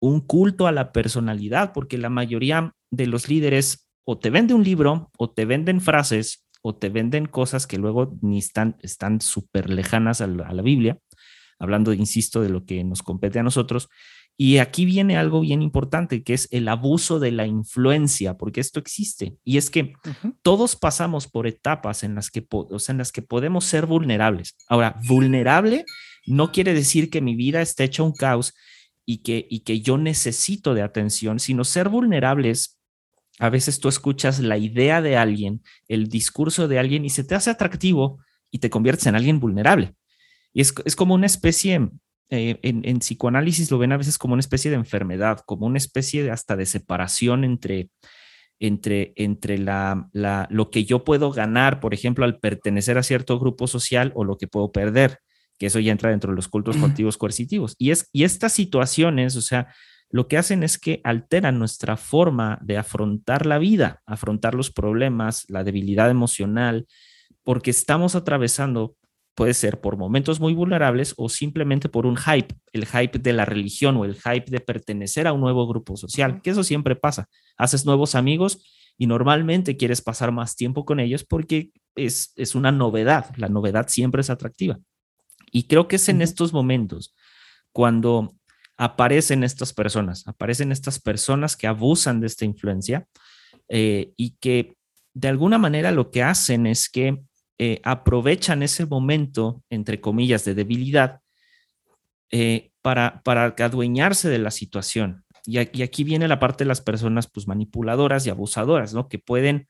[0.00, 4.64] un culto a la personalidad, porque la mayoría de los líderes o te venden un
[4.64, 9.68] libro o te venden frases o te venden cosas que luego ni están están súper
[9.68, 10.98] lejanas a la, a la Biblia,
[11.58, 13.90] hablando, insisto, de lo que nos compete a nosotros,
[14.36, 18.80] y aquí viene algo bien importante, que es el abuso de la influencia, porque esto
[18.80, 19.36] existe.
[19.44, 20.36] Y es que uh -huh.
[20.42, 24.56] todos pasamos por etapas en las, que, o sea, en las que podemos ser vulnerables.
[24.68, 25.84] Ahora, vulnerable
[26.26, 28.54] no quiere decir que mi vida esté hecha un caos
[29.06, 32.80] y que, y que yo necesito de atención, sino ser vulnerables.
[33.38, 37.34] A veces tú escuchas la idea de alguien, el discurso de alguien y se te
[37.34, 38.20] hace atractivo
[38.50, 39.94] y te conviertes en alguien vulnerable.
[40.52, 41.90] Y es, es como una especie
[42.30, 45.78] eh, en, en, psicoanálisis lo ven a veces como una especie de enfermedad, como una
[45.78, 47.90] especie de, hasta de separación entre,
[48.58, 53.38] entre, entre la, la, lo que yo puedo ganar, por ejemplo, al pertenecer a cierto
[53.38, 55.18] grupo social o lo que puedo perder,
[55.58, 57.74] que eso ya entra dentro de los cultos cultivos coercitivos.
[57.78, 59.74] Y, es, y estas situaciones, o sea,
[60.14, 65.44] lo que hacen es que alteran nuestra forma de afrontar la vida, afrontar los problemas,
[65.48, 66.86] la debilidad emocional,
[67.42, 68.94] porque estamos atravesando
[69.34, 73.44] puede ser por momentos muy vulnerables o simplemente por un hype, el hype de la
[73.44, 77.28] religión o el hype de pertenecer a un nuevo grupo social, que eso siempre pasa.
[77.56, 78.62] Haces nuevos amigos
[78.96, 83.88] y normalmente quieres pasar más tiempo con ellos porque es, es una novedad, la novedad
[83.88, 84.78] siempre es atractiva.
[85.50, 87.16] Y creo que es en estos momentos
[87.72, 88.36] cuando
[88.76, 93.06] aparecen estas personas, aparecen estas personas que abusan de esta influencia
[93.68, 94.76] eh, y que
[95.14, 97.22] de alguna manera lo que hacen es que
[97.58, 101.20] eh, aprovechan ese momento, entre comillas, de debilidad
[102.30, 105.24] eh, para, para adueñarse de la situación.
[105.46, 109.08] Y, y, aquí viene la parte de las personas pues, manipuladoras y abusadoras, ¿no?
[109.08, 109.68] Que pueden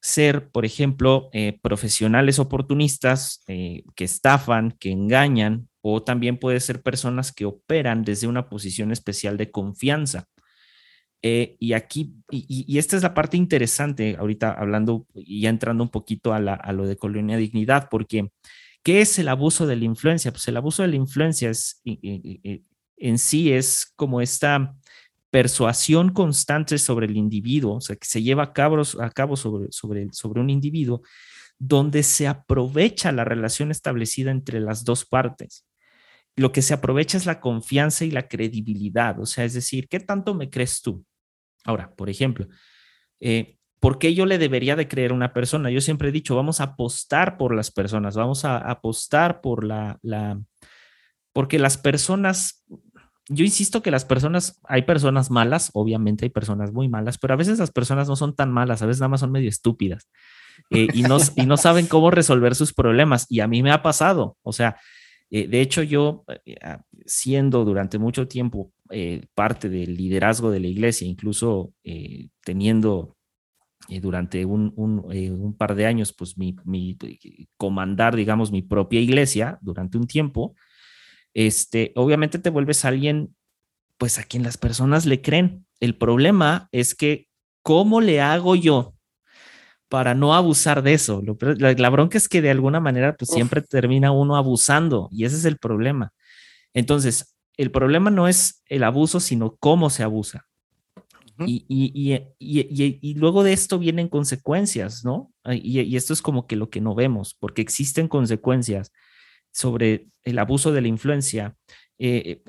[0.00, 1.30] ser, por ejemplo,
[1.62, 8.48] profesionales oportunistas que estafan, que engañan, o también puede ser personas que operan desde una
[8.48, 10.28] posición especial de confianza.
[11.22, 15.90] Eh, y aquí, y, esta es la parte interesante, ahorita hablando y ya entrando un
[15.90, 18.30] poquito a, la, a, lo de colonia dignidad, porque
[18.82, 20.32] ¿qué es el abuso de la influencia?
[20.32, 24.74] Pues el abuso de la influencia es, en sí es como esta,
[25.32, 29.72] persuasión constante sobre el individuo, o sea, que se lleva a cabo, a cabo sobre,
[29.72, 31.00] sobre, sobre un individuo,
[31.58, 35.64] donde se aprovecha la relación establecida entre las dos partes.
[36.36, 40.00] Lo que se aprovecha es la confianza y la credibilidad, o sea, es decir, ¿qué
[40.00, 41.04] tanto me crees tú?
[41.64, 42.48] Ahora, por ejemplo,
[43.20, 45.70] eh, ¿por qué yo le debería de creer a una persona?
[45.70, 49.98] Yo siempre he dicho, vamos a apostar por las personas, vamos a apostar por la,
[51.32, 52.64] porque las personas,
[53.28, 57.36] yo insisto que las personas, hay personas malas, obviamente hay personas muy malas, pero a
[57.36, 60.08] veces las personas no son tan malas, a veces nada más son medio estúpidas
[60.70, 63.26] eh, y no saben cómo resolver sus problemas.
[63.28, 64.76] Y a mí me ha pasado, o sea,
[65.32, 66.24] eh, de hecho yo,
[67.06, 73.16] siendo durante mucho tiempo eh, parte del liderazgo de la iglesia, incluso eh, teniendo
[73.88, 76.98] eh, durante un, un, par de años, pues mi, mi,
[77.56, 80.54] comandar, digamos, mi propia iglesia durante un tiempo,
[81.32, 83.34] este, obviamente te vuelves alguien,
[83.96, 85.64] pues a quien las personas le creen.
[85.80, 87.28] El problema es que,
[87.62, 88.94] ¿cómo le hago yo
[89.92, 91.22] para no abusar de eso?
[91.58, 95.36] La, la bronca es que de alguna manera, pues siempre termina uno abusando y ese
[95.36, 96.14] es el problema.
[96.72, 100.46] Entonces, el problema no es el abuso, sino cómo se abusa.
[101.40, 105.30] y, y, y, y, luego de esto vienen consecuencias, ¿no?
[105.44, 108.92] Y, esto es como que lo que no vemos, porque existen consecuencias
[109.52, 111.54] sobre el abuso de la influencia
[111.98, 112.42] eh,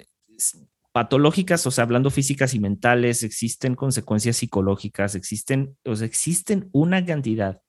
[0.94, 7.04] patológicas, o sea, hablando físicas y mentales, existen consecuencias psicológicas, existen, o sea, existen una
[7.04, 7.60] cantidad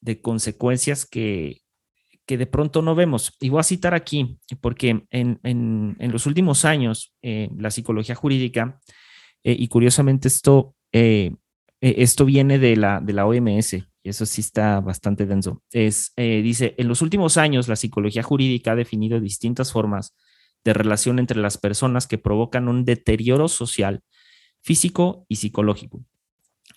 [0.00, 1.62] de consecuencias que,
[2.26, 3.36] que de pronto no vemos.
[3.40, 8.16] Y voy a citar aquí, porque en, en, en los últimos años, eh, la psicología
[8.16, 8.80] jurídica,
[9.44, 11.32] eh, y curiosamente esto, eh,
[11.80, 16.74] esto viene de la, de la OMS, y eso sí está bastante denso, es, dice,
[16.78, 20.16] en los últimos años la psicología jurídica ha definido distintas formas
[20.64, 24.02] de relación entre las personas que provocan un deterioro social,
[24.60, 26.04] físico y psicológico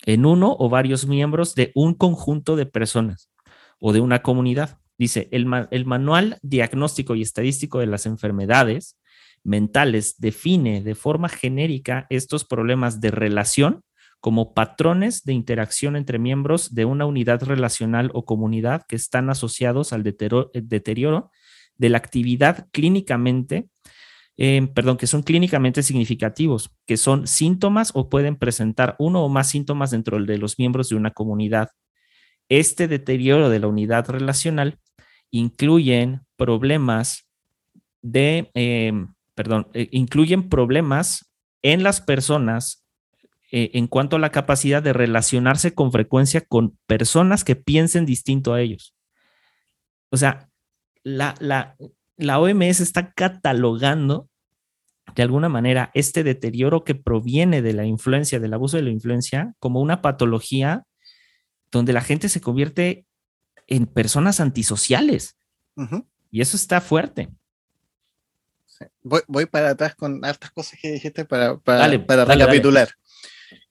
[0.06, 3.30] en uno o varios miembros de un conjunto de personas
[3.78, 4.78] o de una comunidad.
[4.98, 8.98] Dice, el, manual diagnóstico y estadístico de las enfermedades
[9.42, 13.82] mentales define de forma genérica estos problemas de relación
[14.20, 19.92] como patrones de interacción entre miembros de una unidad relacional o comunidad que están asociados
[19.92, 21.30] al deterioro,
[21.76, 23.68] de la actividad clínicamente,
[24.36, 29.48] eh, perdón, que son clínicamente significativos, que son síntomas o pueden presentar uno o más
[29.48, 31.70] síntomas dentro de los miembros de una comunidad.
[32.48, 34.78] Este deterioro de la unidad relacional
[35.30, 37.28] incluyen problemas
[38.02, 41.32] de, em, perdón, eh, incluyen problemas
[41.62, 42.84] en las personas
[43.50, 48.52] eh, en cuanto a la capacidad de relacionarse con frecuencia con personas que piensen distinto
[48.52, 48.96] a ellos.
[50.10, 50.48] O sea,
[51.04, 51.76] la, la,
[52.16, 54.28] la OMS está catalogando
[55.14, 59.54] de alguna manera este deterioro que proviene de la influencia, del abuso de la influencia,
[59.60, 60.84] como una patología
[61.70, 63.06] donde la gente se convierte
[63.66, 65.36] en personas antisociales.
[66.30, 67.30] Y eso está fuerte.
[69.02, 72.88] Voy, para atrás con hartas cosas que dijiste para, para, recapitular.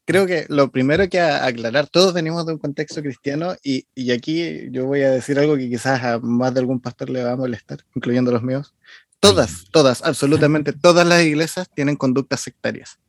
[0.05, 4.69] Creo que lo primero que aclarar, todos venimos de un contexto cristiano y, y, aquí
[4.71, 7.37] yo voy a decir algo que quizás a más de algún pastor le va a
[7.37, 8.73] molestar, incluyendo los míos.
[9.21, 12.99] Todas, todas, absolutamente todas las iglesias tienen conductas sectarias.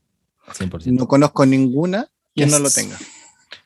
[0.46, 0.92] 100%.
[0.92, 2.96] No conozco ninguna que no lo tenga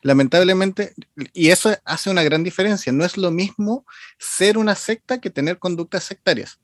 [0.03, 0.95] lamentablemente,
[1.33, 3.85] y eso hace una gran diferencia, no es lo mismo
[4.19, 6.59] ser una secta que tener conductas sectarias.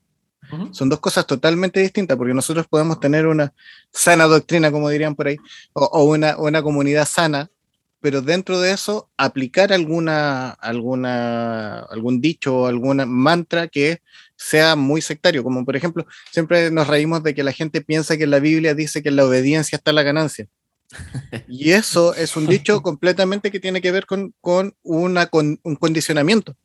[0.72, 3.52] Son dos cosas totalmente distintas, porque nosotros podemos tener una
[3.92, 5.36] sana doctrina, como dirían por ahí,
[5.72, 7.50] o, una, una, comunidad sana,
[8.00, 14.02] pero dentro de eso aplicar alguna, alguna, algún dicho o alguna mantra que
[14.36, 18.26] sea muy sectario, como por ejemplo, siempre nos reímos de que la gente piensa que
[18.26, 20.48] la Biblia dice que la obediencia está la ganancia.
[21.48, 25.76] Y eso es un dicho completamente que tiene que ver con, con, una, con un
[25.76, 26.56] condicionamiento.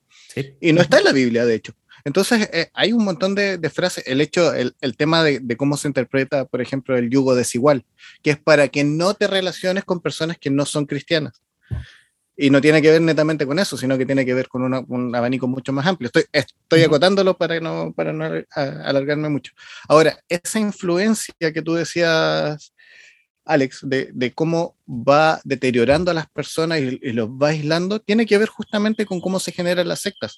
[0.61, 1.73] Y no está en la Biblia, de hecho.
[2.05, 4.03] Entonces, eh, hay un montón de, frases.
[4.07, 7.85] El hecho, el, el tema de, de, cómo se interpreta, por ejemplo, el yugo desigual,
[8.23, 11.41] que es para que no te relaciones con personas que no son cristianas.
[12.41, 15.13] Y no tiene que ver netamente con eso, sino que tiene que ver con un
[15.13, 16.07] abanico mucho más amplio.
[16.07, 19.51] Estoy, estoy acotándolo para no, para no alargarme mucho.
[19.89, 22.73] Ahora, esa influencia que tú decías,
[23.43, 28.47] Alex, de, cómo va deteriorando a las personas y, los va aislando, tiene que ver
[28.47, 30.37] justamente con cómo se generan las sectas.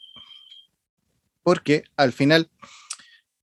[1.44, 2.50] Porque al final,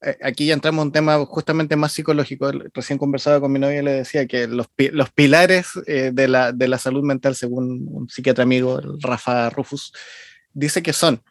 [0.03, 2.51] eh, aquí ya entramos en un tema justamente más psicológico.
[2.75, 4.69] Recién conversaba con mi novia y le decía que los,
[5.15, 9.93] pilares eh, de, la, de la salud mental, según un psiquiatra amigo, Rafa Rufus,
[10.53, 11.23] dice que son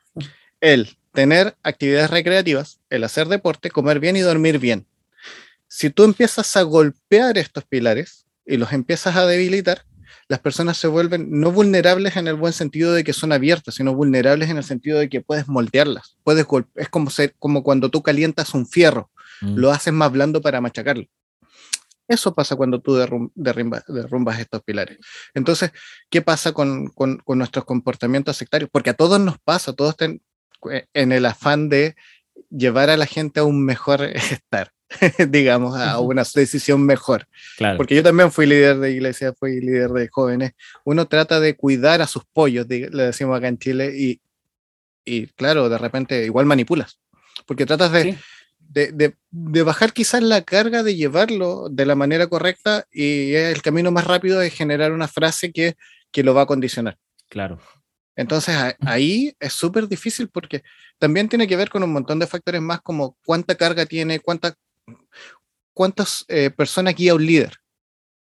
[0.61, 4.85] el tener actividades recreativas, el hacer deporte, comer bien y dormir bien.
[5.67, 9.83] Si tú empiezas a golpear estos pilares, y los empiezas a debilitar,
[10.29, 13.95] las personas se vuelven no vulnerables en el buen sentido de que son abiertas, sino
[13.95, 16.17] vulnerables en el sentido de que puedes moldearlas.
[16.23, 19.09] Puedes es como, ser, como cuando tú calientas un fierro,
[19.41, 19.55] mm.
[19.55, 21.05] lo haces más blando para machacarlo.
[22.07, 24.97] Eso pasa cuando tú derrumbas, estos pilares.
[25.33, 25.71] Entonces,
[26.09, 28.69] ¿qué pasa con, con, nuestros comportamientos sectarios?
[28.71, 30.21] Porque a todos nos pasa, todos están
[30.93, 31.95] en el afán de
[32.49, 34.71] llevar a la gente a un mejor estar.
[35.29, 37.27] digamos, a una decisión mejor.
[37.75, 40.53] Porque yo también fui líder de iglesia, fui líder de jóvenes.
[40.85, 44.21] Uno trata de cuidar a sus pollos, le decimos acá en Chile, y,
[45.05, 46.99] y claro, de repente igual manipulas,
[47.45, 48.17] porque tratas de,
[48.59, 53.91] de, de, bajar quizás la carga de llevarlo de la manera correcta y el camino
[53.91, 55.75] más rápido es generar una frase que,
[56.11, 56.97] que lo va a condicionar.
[57.29, 57.59] Claro.
[58.15, 60.63] Entonces ahí es súper difícil porque
[60.97, 64.55] también tiene que ver con un montón de factores más como cuánta carga tiene, cuánta,
[65.77, 67.53] cuántas eh, personas guía un líder.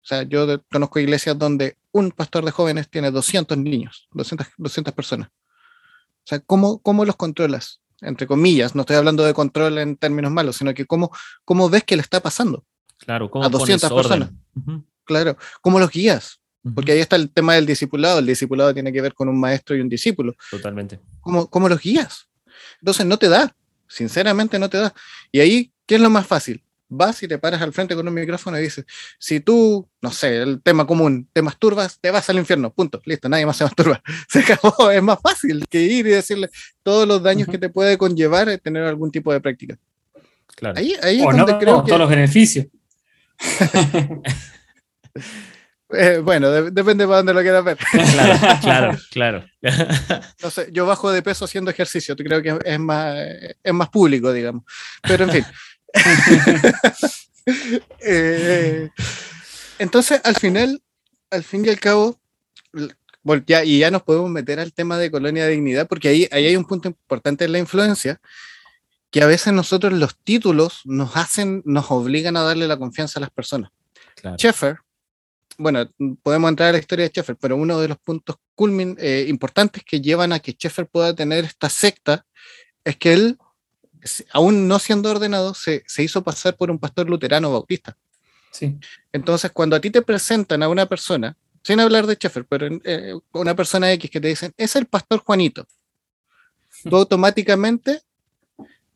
[0.03, 4.93] O sea, yo conozco iglesias donde un pastor de jóvenes tiene 200 niños, 200, 200
[4.93, 5.29] personas.
[5.29, 7.81] O sea, ¿cómo, ¿cómo los controlas?
[8.01, 11.12] Entre comillas, no estoy hablando de control en términos malos, sino que cómo,
[11.43, 12.63] cómo ves que le está pasando
[12.99, 14.29] claro, ¿cómo a 200 personas.
[15.03, 16.39] Claro, ¿cómo los guías?
[16.75, 18.19] Porque ahí está el tema del discipulado.
[18.19, 20.35] El discipulado tiene que ver con un maestro y un discípulo.
[20.51, 20.99] Totalmente.
[21.19, 22.27] ¿Cómo, cómo los guías?
[22.79, 23.55] Entonces no te da,
[23.88, 24.93] sinceramente no te da.
[25.31, 26.63] Y ahí ¿Qué es lo más fácil?
[26.89, 28.86] Vas y te paras al frente con un micrófono y dices,
[29.19, 33.30] si tú, no sé, el tema común, te masturbas, te vas al infierno, punto, listo,
[33.30, 36.49] nadie más se masturba, se acabó, es más fácil que ir y decirle
[36.84, 39.78] todos los daños que te puede conllevar tener algún tipo de práctica.
[40.56, 40.78] Claro.
[40.78, 41.89] Ahí, ahí es donde creo que...
[41.89, 42.65] todos los beneficios.
[45.91, 47.78] Eh, bueno, depende para dónde lo quieras ver.
[48.62, 49.88] Claro, claro, claro.
[50.41, 53.17] No sé, yo bajo de peso haciendo ejercicio, creo que es más,
[53.63, 54.63] es más público, digamos.
[55.02, 55.45] Pero en fin.
[58.02, 58.89] Eh,
[59.80, 60.84] entonces, al final,
[61.32, 62.19] al fin y al cabo,
[63.47, 66.45] ya, y ya nos podemos meter al tema de colonia de dignidad, porque ahí, ahí
[66.45, 68.21] hay un punto importante en la influencia,
[69.10, 73.21] que a veces nosotros los títulos nos hacen, nos obligan a darle la confianza a
[73.21, 73.71] las personas.
[74.15, 74.38] Claro.
[75.60, 75.89] bueno,
[76.23, 79.84] podemos entrar a la historia de Sheffer, pero uno de los puntos culmin, eh, importantes
[79.84, 82.25] que llevan a que Sheffer pueda tener esta secta
[82.84, 83.38] es que él
[84.31, 87.97] aún no siendo ordenado, se, hizo pasar por un pastor luterano bautista.
[88.51, 88.77] Sí.
[89.12, 93.13] Entonces, cuando a ti te presentan a una persona, sin hablar de Sheffer, pero eh,
[93.33, 95.67] una persona X que te dicen, es el pastor Juanito,
[96.83, 98.01] tú automáticamente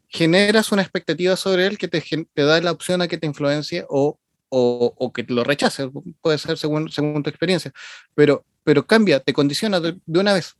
[0.07, 2.03] generas una expectativa sobre él que te,
[2.35, 5.89] da la opción a que te influencie o, o, que lo rechace,
[6.21, 7.73] puede ser según, según tu experiencia,
[8.13, 10.55] pero, pero cambia, te condiciona de, una vez.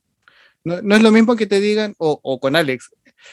[0.63, 2.89] No, no, es lo mismo que te digan, o, o con Alex,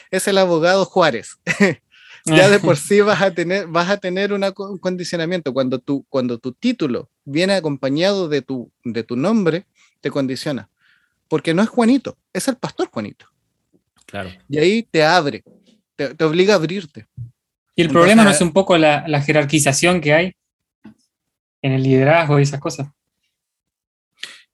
[0.09, 1.37] es el abogado Juárez.
[2.25, 5.53] ya de por sí vas a tener, vas a tener un condicionamiento.
[5.53, 9.65] Cuando tu, cuando tu título viene acompañado de tu, de tu nombre,
[10.01, 10.69] te condiciona.
[11.27, 13.25] Porque no es Juanito, es el pastor Juanito.
[14.05, 14.29] Claro.
[14.49, 15.43] Y ahí te abre,
[15.95, 17.07] te, obliga a abrirte.
[17.75, 20.35] Y el problema no es un poco la, jerarquización que hay
[21.61, 22.89] en el liderazgo y esas cosas.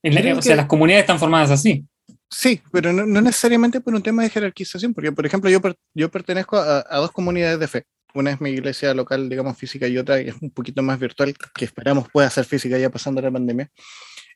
[0.03, 1.85] o sea, las comunidades están formadas así.
[2.29, 5.61] Sí, pero no, necesariamente por un tema de jerarquización, porque por ejemplo yo,
[5.93, 7.85] yo pertenezco a, dos comunidades de fe.
[8.13, 11.65] Una es mi iglesia local, digamos, física, y otra es un poquito más virtual, que
[11.65, 13.69] esperamos pueda ser física ya pasando la pandemia.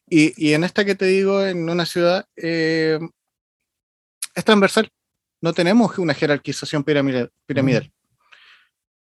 [0.08, 3.00] Y, y en esta que te digo, en una ciudad, eh,
[4.36, 4.90] es transversal.
[5.42, 7.32] No tenemos una jerarquización piramidal.
[7.46, 7.92] piramidal.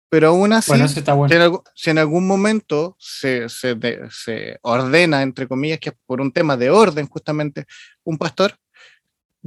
[0.09, 3.77] Pero aún así, si, en, algún momento se, se,
[4.09, 7.65] se, ordena, entre comillas, que por un tema de orden justamente,
[8.05, 8.55] un pastor,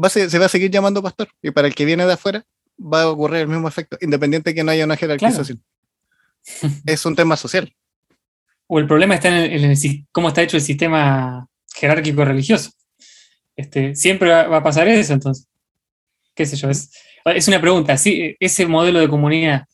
[0.09, 1.29] se, va a seguir llamando pastor.
[1.43, 2.45] Y para el que viene de afuera,
[2.81, 5.63] va a ocurrir el mismo efecto, independiente de que no haya una jerarquización.
[6.87, 7.73] es un tema social.
[8.67, 9.77] O el problema está en,
[10.13, 12.71] cómo está hecho el sistema jerárquico religioso.
[13.57, 15.47] Este, siempre va, a pasar eso, entonces.
[16.35, 16.71] ¿Qué sé yo?
[16.71, 16.91] Es,
[17.25, 17.97] es una pregunta.
[17.99, 18.37] ¿sí?
[18.39, 19.65] Ese modelo de comunidad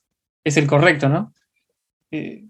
[0.43, 1.33] es el correcto, ¿no?
[2.11, 2.45] Eh,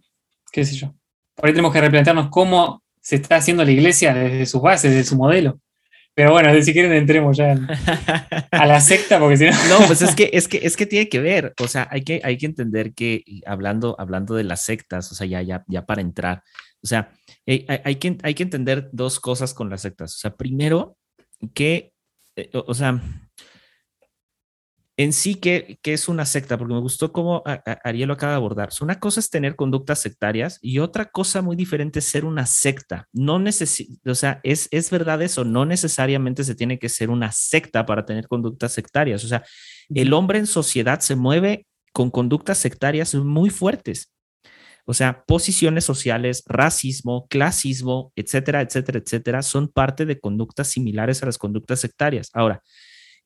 [0.52, 0.94] ¿Qué sé yo?
[1.34, 5.08] Por ahí tenemos que replantearnos cómo se está haciendo la iglesia desde sus bases, desde
[5.08, 5.60] su modelo.
[6.16, 7.54] Pero bueno, si quieren entremos ya
[8.50, 9.50] a la secta, porque si no.
[9.68, 11.52] No, pues es que, es que, es que tiene que ver.
[11.62, 15.26] O sea, hay que, hay que entender que hablando, hablando de las sectas, o sea,
[15.26, 16.42] ya, ya, ya para entrar,
[16.82, 17.12] o sea,
[17.46, 20.14] hay, hay, que, hay que entender dos cosas con las sectas.
[20.14, 20.96] O sea, primero,
[21.52, 21.92] que,
[22.34, 23.02] eh, o sea,
[24.98, 27.42] en sí que, es una secta, porque me gustó cómo
[27.84, 28.70] Ariel lo acaba de abordar.
[28.80, 33.06] una cosa es tener conductas sectarias y otra cosa muy diferente es ser una secta.
[33.12, 37.84] No o sea, es, es verdad eso, no necesariamente se tiene que ser una secta
[37.84, 39.22] para tener conductas sectarias.
[39.24, 39.44] O sea,
[39.94, 44.12] el hombre en sociedad se mueve con conductas sectarias muy fuertes.
[44.86, 51.26] O sea, posiciones sociales, racismo, clasismo, etcétera, etcétera, etcétera, son parte de conductas similares a
[51.26, 52.30] las conductas sectarias.
[52.32, 52.62] Ahora,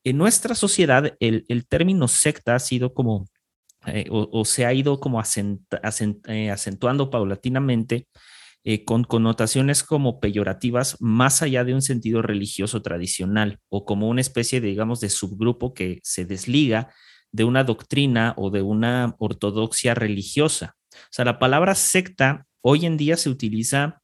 [0.03, 3.27] en nuestra sociedad, el, término secta ha sido como,
[3.85, 8.07] eh, o, se ha ido como eh, acentuando paulatinamente
[8.63, 14.21] eh, con connotaciones como peyorativas más allá de un sentido religioso tradicional o como una
[14.21, 16.93] especie de, digamos, de subgrupo que se desliga
[17.31, 20.75] de una doctrina o de una ortodoxia religiosa.
[20.93, 24.01] O sea, la palabra secta hoy en día se utiliza,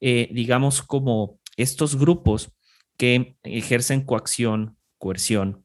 [0.00, 2.52] digamos, como estos grupos
[2.96, 5.64] que ejercen coacción, coerción.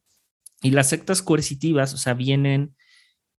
[0.62, 2.74] Y las sectas coercitivas, o sea, vienen,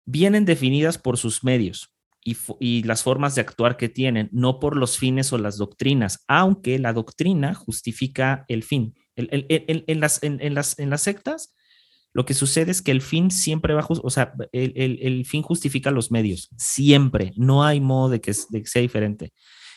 [0.05, 4.99] vienen definidas por sus medios y, las formas de actuar que tienen, no por los
[4.99, 8.95] fines o las doctrinas, aunque la doctrina justifica el fin.
[9.17, 11.55] en, las, en, las, en las sectas,
[12.15, 16.11] lo que sucede es que el fin siempre va, o sea, el, fin justifica los
[16.11, 19.33] medios, siempre, no hay modo de que, de que sea diferente.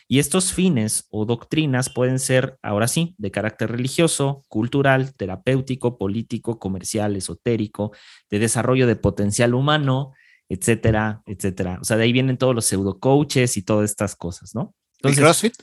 [0.07, 6.59] Y estos fines o doctrinas pueden ser, ahora sí, de carácter religioso, cultural, terapéutico, político,
[6.59, 7.91] comercial, esotérico,
[8.29, 10.13] de desarrollo de potencial humano,
[10.47, 11.79] etcétera, etcétera.
[11.81, 14.73] O sea, de ahí vienen todos los pseudo coaches y todas estas cosas, ¿no?
[15.03, 15.53] ¿El CrossFit?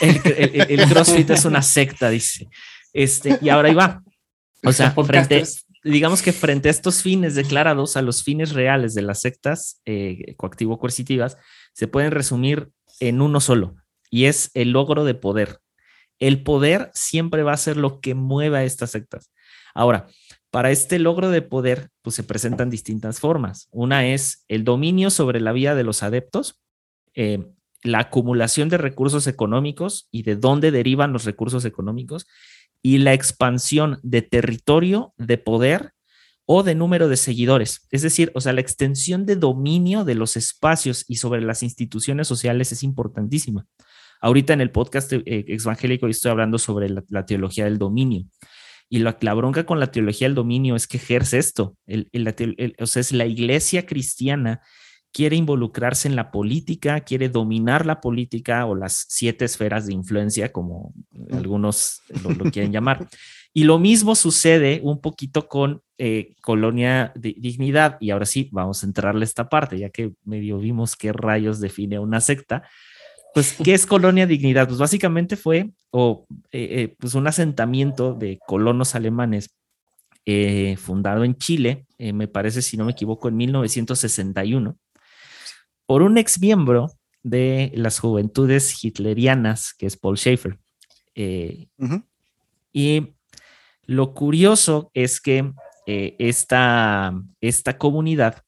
[0.00, 2.48] El, CrossFit es una secta, dice.
[2.92, 4.02] Este, y ahora ahí va.
[4.62, 5.42] O sea, frente,
[5.82, 10.34] digamos que frente a estos fines declarados, a los fines reales de las sectas eh,
[10.36, 11.36] coactivo-coercitivas,
[11.74, 12.70] se pueden resumir
[13.00, 13.76] en uno solo,
[14.10, 15.60] y es el logro de poder.
[16.18, 19.30] El poder siempre va a ser lo que mueva a estas sectas.
[19.74, 20.06] Ahora,
[20.50, 23.68] para este logro de poder, pues se presentan distintas formas.
[23.72, 26.60] Una es el dominio sobre la vida de los adeptos,
[27.14, 27.50] eh,
[27.82, 32.26] la acumulación de recursos económicos y de dónde derivan los recursos económicos,
[32.82, 35.93] y la expansión de territorio, de poder
[36.46, 37.86] o de número de seguidores.
[37.90, 42.28] Es decir, o sea, la extensión de dominio de los espacios y sobre las instituciones
[42.28, 43.66] sociales es importantísima.
[44.20, 48.26] Ahorita en el podcast eh, evangélico estoy hablando sobre la teología del dominio.
[48.88, 51.76] Y la, bronca con la teología del dominio es que ejerce esto.
[52.78, 54.60] o sea, es la iglesia cristiana
[55.12, 60.52] quiere involucrarse en la política, quiere dominar la política o las siete esferas de influencia,
[60.52, 60.92] como
[61.32, 63.08] algunos lo, quieren llamar.
[63.54, 67.96] Y lo mismo sucede un poquito con eh, Colonia de Dignidad.
[68.00, 71.60] Y ahora sí, vamos a entrarle a esta parte, ya que medio vimos qué rayos
[71.60, 72.64] define una secta.
[73.32, 74.68] Pues, ¿qué es Colonia Dignidad?
[74.68, 79.54] Pues básicamente fue o, eh, eh, pues un asentamiento de colonos alemanes
[80.26, 84.76] eh, fundado en Chile, me parece, si no me equivoco, en 1961,
[85.86, 86.90] por un ex miembro
[87.22, 90.58] de las juventudes hitlerianas, que es Paul Schaefer.
[92.72, 93.14] Y
[93.86, 95.52] lo curioso es que
[95.86, 98.44] esta, esta comunidad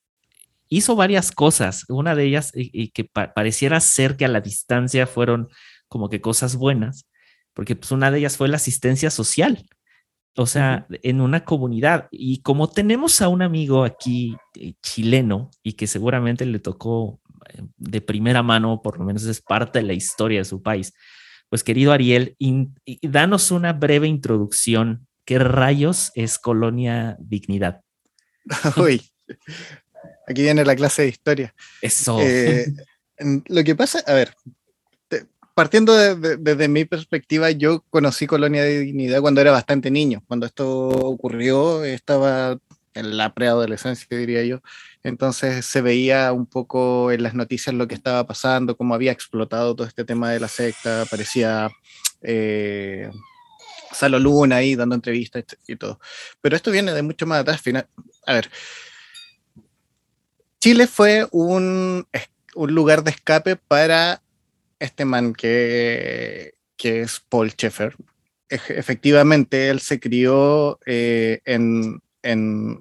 [0.69, 1.85] hizo varias cosas.
[1.89, 5.49] Una de ellas, y, que pareciera ser que a la distancia fueron
[5.89, 7.07] como que cosas buenas,
[7.55, 9.67] porque pues una de ellas fue la asistencia social.
[10.39, 12.09] O sea, en una comunidad.
[12.11, 17.63] Y como tenemos a un amigo aquí eh, chileno y que seguramente le tocó eh,
[17.79, 20.93] de primera mano, por lo menos es parte de la historia de su país,
[21.49, 22.37] pues querido Ariel,
[23.03, 25.07] danos una breve introducción.
[25.27, 27.83] ¿Qué rayos es Colonia Dignidad?
[28.79, 29.03] Uy,
[30.27, 31.55] Aquí viene la clase de historia.
[31.81, 32.19] Eso.
[32.21, 32.67] Eh,
[33.47, 34.35] lo que pasa, a ver,
[35.55, 40.23] partiendo desde mi perspectiva, yo conocí Colonia de Dignidad cuando era bastante niño.
[40.27, 42.59] Cuando esto ocurrió, estaba
[42.95, 44.61] en la preadolescencia, diría yo.
[45.03, 49.77] Entonces se veía un poco en las noticias lo que estaba pasando, cómo había explotado
[49.77, 51.03] todo este tema de la secta.
[51.03, 51.71] Aparecía
[52.23, 53.11] eh,
[53.97, 56.01] Salo Luna ahí dando entrevistas y todo.
[56.41, 57.61] Pero esto viene de mucho más atrás.
[57.61, 57.89] Final,
[58.27, 58.51] a ver,
[60.61, 62.07] Chile fue un,
[62.55, 64.23] lugar de escape para
[64.79, 67.95] este man que, que es Paul Schaeffer.
[68.49, 72.03] efectivamente, él se crió eh, en,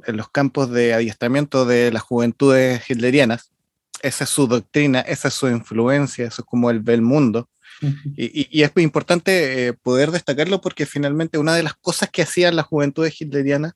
[0.08, 3.52] los campos de adiestramiento de las juventudes hitlerianas.
[4.02, 7.48] Esa es su doctrina, esa es su influencia, eso es como él ve el mundo.
[8.16, 12.56] Y, es muy importante eh, poder destacarlo porque finalmente una de las cosas que hacían
[12.56, 13.74] las juventudes hitlerianas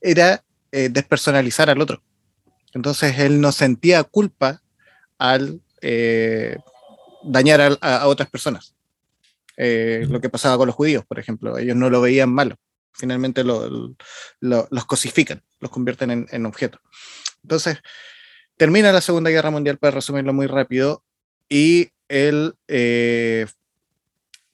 [0.00, 2.02] era eh, despersonalizar al otro.
[2.74, 4.62] Entonces él no sentía culpa
[5.18, 6.56] al eh,
[7.24, 8.74] dañar a, otras personas.
[9.56, 12.56] Lo que pasaba con los judíos, por ejemplo, ellos no lo veían malo.
[12.92, 16.80] Finalmente los cosifican, los convierten en, en objetos.
[17.42, 17.78] Entonces,
[18.56, 21.02] termina la Segunda Guerra Mundial, para resumirlo muy rápido,
[21.48, 23.46] y él eh,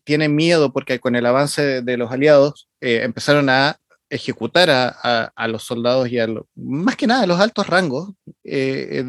[0.05, 3.79] tiene miedo porque con el avance de, los aliados empezaron a
[4.15, 8.13] ejecutar a, los soldados y a más que nada a los altos rangos
[8.45, 9.03] eh,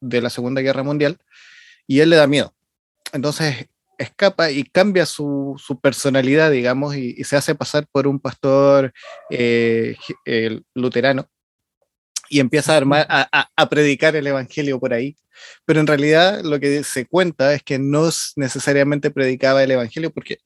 [0.00, 1.18] de, la Segunda Guerra Mundial.
[1.86, 2.54] y él le da miedo.
[3.12, 3.68] Entonces
[3.98, 8.92] escapa y cambia su, personalidad, digamos, y, se hace pasar por un pastor
[9.30, 9.96] eh,
[10.74, 11.28] luterano
[12.28, 15.16] y empieza a, armar, a, a, predicar el evangelio por ahí.
[15.64, 20.38] Pero en realidad lo que se cuenta es que no necesariamente predicaba el evangelio, porque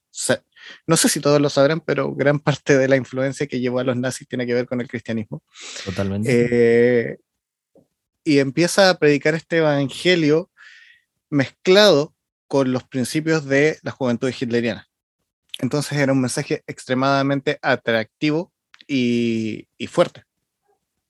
[0.87, 3.85] no sé si todos lo sabrán, pero gran parte de la influencia que llevó a
[3.85, 5.43] los nazis tiene que ver con el cristianismo.
[5.85, 6.28] Totalmente.
[6.30, 7.18] Eh,
[8.24, 10.51] y empieza a predicar este evangelio
[11.30, 12.14] mezclado
[12.47, 14.89] con los principios de la juventud hitleriana.
[15.59, 18.53] Entonces era un mensaje extremadamente atractivo
[18.87, 20.24] y, fuerte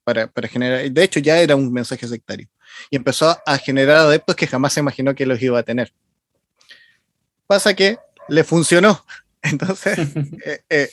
[0.05, 0.90] para, para, generar.
[0.90, 2.48] De hecho, ya era un mensaje sectario
[2.90, 5.92] y empezó a generar adeptos que jamás se imaginó que los iba a tener.
[7.46, 7.98] Pasa que
[8.28, 9.05] le funcionó.
[9.42, 9.98] Entonces,
[10.46, 10.90] eh, eh,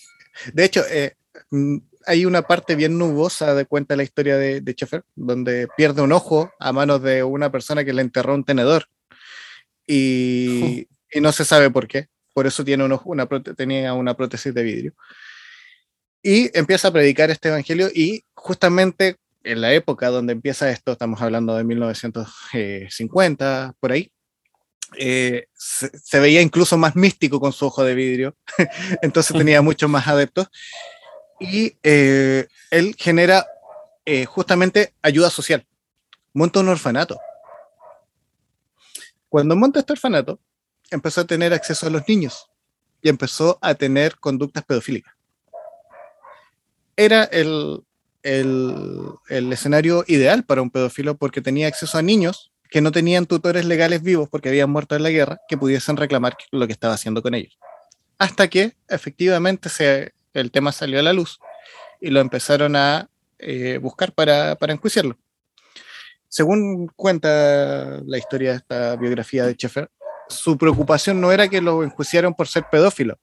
[0.54, 1.16] de hecho, eh,
[1.52, 6.12] mm, hay una parte bien nubosa de cuenta la historia de, de donde pierde un
[6.12, 8.88] ojo a manos de una persona que le enterró un tenedor
[9.86, 10.88] y,
[11.22, 12.08] no se sabe por qué.
[12.34, 14.94] Por eso tiene un una, tenía una prótesis de vidrio.
[16.22, 21.22] Y empieza a predicar este evangelio y justamente en la época donde empieza esto, estamos
[21.22, 24.12] hablando de 1950, por ahí,
[24.98, 28.36] eh, se, veía incluso más místico con su ojo de vidrio,
[29.02, 30.48] entonces tenía muchos más adeptos.
[31.40, 33.48] Y eh, él genera
[34.06, 35.66] eh, justamente ayuda social,
[36.34, 37.18] monta un orfanato.
[39.30, 40.42] Cuando monta este orfanato,
[40.92, 42.50] empezó a tener acceso a los niños
[43.02, 45.14] y empezó a tener conductas pedofílicas.
[47.00, 47.82] Era el,
[48.24, 53.64] el, escenario ideal para un pedófilo porque tenía acceso a niños que no tenían tutores
[53.64, 57.22] legales vivos porque habían muerto en la guerra que pudiesen reclamar lo que estaba haciendo
[57.22, 57.58] con ellos.
[58.18, 59.70] Hasta que efectivamente
[60.34, 61.40] el tema salió a la luz
[62.02, 65.18] y lo empezaron a eh, buscar para, para enjuiciarlo.
[66.28, 69.90] Según cuenta la historia de esta biografía de Schaeffer,
[70.28, 73.18] su preocupación no era que lo enjuiciaran por ser pedófilo,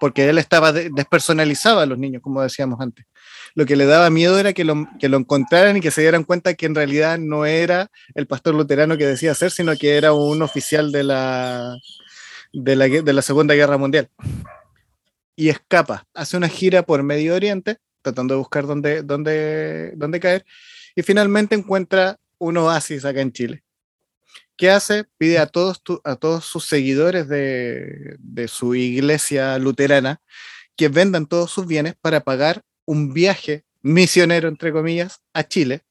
[0.00, 3.06] porque él estaba despersonalizado a los niños, como decíamos antes.
[3.54, 6.24] Lo que le daba miedo era que lo, que lo encontraran y que se dieran
[6.24, 10.12] cuenta que en realidad no era el pastor luterano que decía ser, sino que era
[10.12, 11.76] un oficial de la,
[12.52, 14.08] de la, de la Segunda Guerra Mundial.
[15.36, 20.44] Y escapa, hace una gira por Medio Oriente, tratando de buscar dónde, dónde, dónde caer,
[20.94, 23.63] y finalmente encuentra un oasis acá en Chile.
[24.56, 25.04] ¿Qué hace?
[25.18, 30.20] Pide a todos, a todos sus seguidores de, de, su iglesia luterana
[30.76, 35.82] que vendan todos sus bienes para pagar un viaje misionero, entre comillas, a Chile,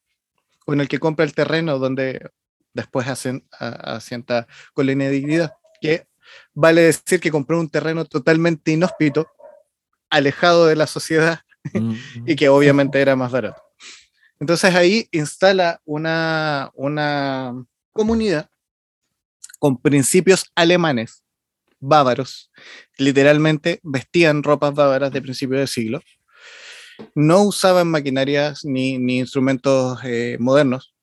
[0.66, 2.30] con el que compra el terreno donde
[2.74, 6.08] después hacen, asienta Colina de Dignidad, que
[6.54, 9.28] vale decir que compró un terreno totalmente inhóspito,
[10.10, 11.42] alejado de la sociedad
[12.26, 13.62] y que obviamente era más barato.
[14.40, 17.54] Entonces ahí instala una, una
[17.92, 18.50] comunidad
[19.64, 21.24] con principios alemanes,
[21.80, 22.52] bávaros,
[22.98, 26.02] literalmente vestían ropas bávaras de principio del siglo,
[27.16, 30.94] no usaban maquinarias ni, ni instrumentos eh, modernos,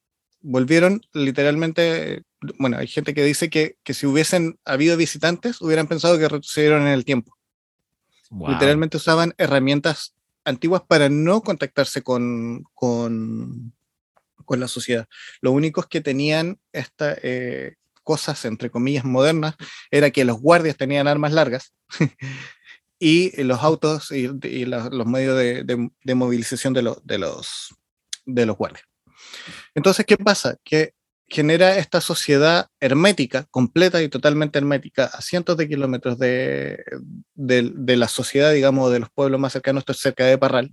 [0.42, 2.24] volvieron literalmente,
[2.58, 6.82] bueno, hay gente que dice que, que, si hubiesen habido visitantes, hubieran pensado que retrocedieron
[6.82, 7.38] en el tiempo.
[8.46, 13.72] Literalmente usaban herramientas antiguas para no contactarse con, con,
[14.44, 15.08] con la sociedad.
[15.40, 17.76] Lo único es que tenían estas eh,
[18.11, 19.54] cosas, entre comillas, modernas,
[19.88, 21.72] era que los guardias tenían armas largas
[22.98, 26.98] y los autos y, los medios de, movilización de, los,
[28.26, 28.84] de guardias.
[29.76, 30.56] Entonces, ¿qué pasa?
[30.64, 30.94] Que
[31.28, 36.82] genera esta sociedad hermética, completa y totalmente hermética, a cientos de kilómetros de,
[37.36, 40.72] la sociedad, digamos, de los pueblos más cercanos, esto es cerca de Parral,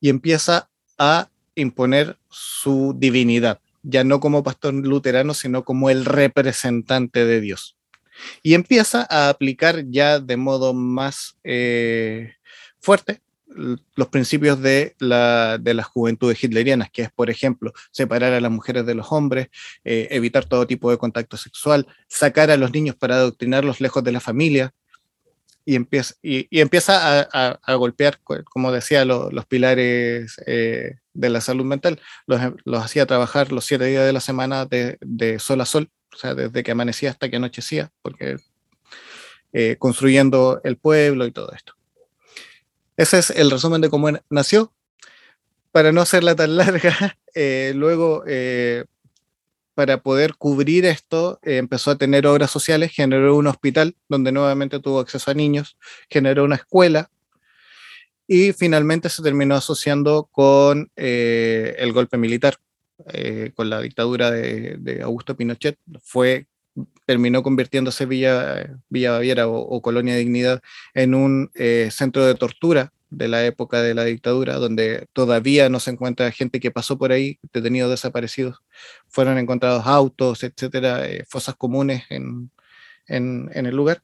[0.00, 7.24] y empieza a imponer su divinidad, ya no como pastor luterano, sino como el representante
[7.24, 7.76] de Dios.
[8.42, 12.34] Y empieza a aplicar ya de modo más eh,
[12.80, 13.20] fuerte
[13.94, 18.50] los principios de, la, de las juventudes hitlerianas, que es, por ejemplo, separar a las
[18.50, 19.48] mujeres de los hombres,
[19.84, 24.12] eh, evitar todo tipo de contacto sexual, sacar a los niños para adoctrinarlos lejos de
[24.12, 24.74] la familia,
[25.68, 32.00] y empieza, y, empieza a, golpear, como decía, los pilares eh, de la salud mental.
[32.26, 36.34] Los, hacía trabajar los siete días de la semana de, sol a sol, o sea,
[36.34, 38.36] desde que amanecía hasta que anochecía, porque
[39.52, 41.74] eh, construyendo el pueblo y todo esto.
[42.96, 44.72] Ese es el resumen de cómo nació.
[45.70, 48.24] Para no hacerla tan larga, eh, luego,
[49.78, 54.80] para poder cubrir esto, eh, empezó a tener obras sociales, generó un hospital donde nuevamente
[54.80, 55.76] tuvo acceso a niños,
[56.10, 57.12] generó una escuela
[58.26, 62.56] y finalmente se terminó asociando con el golpe militar,
[63.54, 65.78] con la dictadura de, Augusto Pinochet.
[66.02, 66.48] Fue
[67.06, 70.60] terminó convirtiéndose Villa, Villa Baviera o, Colonia Dignidad
[70.92, 75.80] en un eh, centro de tortura de la época de la dictadura, donde todavía no
[75.80, 78.58] se encuentra gente que pasó por ahí, detenidos desaparecidos.
[79.08, 82.50] Fueron encontrados autos, etcétera, eh, fosas comunes en,
[83.06, 84.02] en, el lugar.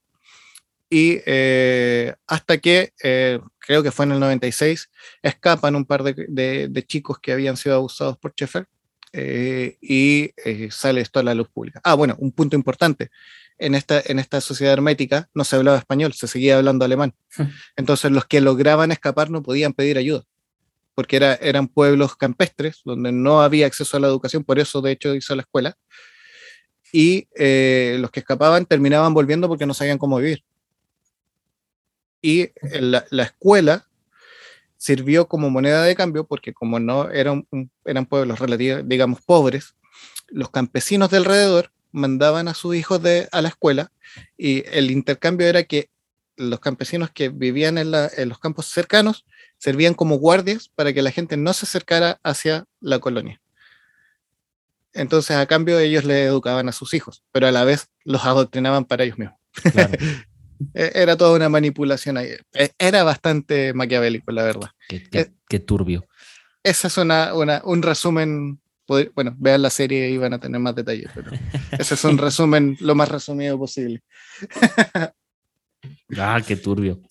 [0.91, 4.91] Y eh, hasta que, eh, creo que fue en el 96,
[5.23, 8.67] escapan un par de, de, chicos que habían sido abusados por Schaeffer
[9.81, 10.33] y
[10.71, 11.81] sale esto a la luz pública.
[11.85, 13.11] Ah, bueno, un punto importante
[13.59, 17.15] en esta, en esta sociedad hermética no se hablaba español, se seguía hablando alemán.
[17.77, 20.25] Entonces los que lograban escapar no podían pedir ayuda,
[20.95, 24.93] porque era, eran pueblos campestres donde no había acceso a la educación, por eso de
[24.93, 25.77] hecho hizo la escuela.
[26.93, 30.45] Y eh, los que escapaban terminaban volviendo porque no sabían cómo vivir.
[32.23, 33.87] Y la, la escuela
[34.77, 37.47] sirvió como moneda de cambio porque como no eran,
[37.85, 39.75] eran pueblos relativos, digamos, pobres,
[40.29, 43.93] los campesinos de alrededor mandaban a sus hijos a la escuela
[44.37, 45.89] y el intercambio era que
[46.37, 49.25] los campesinos que vivían en, los campos cercanos
[49.65, 53.41] servían como guardias para que la gente no se acercara hacia la colonia.
[54.93, 58.85] Entonces, a cambio, ellos le educaban a sus hijos, pero a la vez los adoctrinaban
[58.85, 59.39] para ellos mismos.
[60.73, 62.29] E, era toda una manipulación ahí.
[62.55, 64.69] E, era bastante maquiavélico, la verdad.
[64.89, 66.07] Qué, turbio.
[66.63, 68.61] Ese es una, un resumen
[69.15, 71.33] bueno, vean la serie y van a tener más detalles, pero
[71.73, 74.03] ese es un resumen lo más resumido posible.
[76.19, 77.03] ah, qué turbio.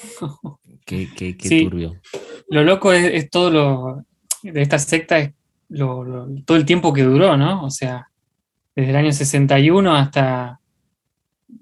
[0.86, 2.00] Qué, qué, turbio.
[2.48, 4.04] Lo loco es, todo lo
[4.42, 5.32] de esta secta, es
[5.78, 7.64] todo el tiempo que duró, ¿no?
[7.64, 8.08] O sea,
[8.74, 10.60] desde el año 61 hasta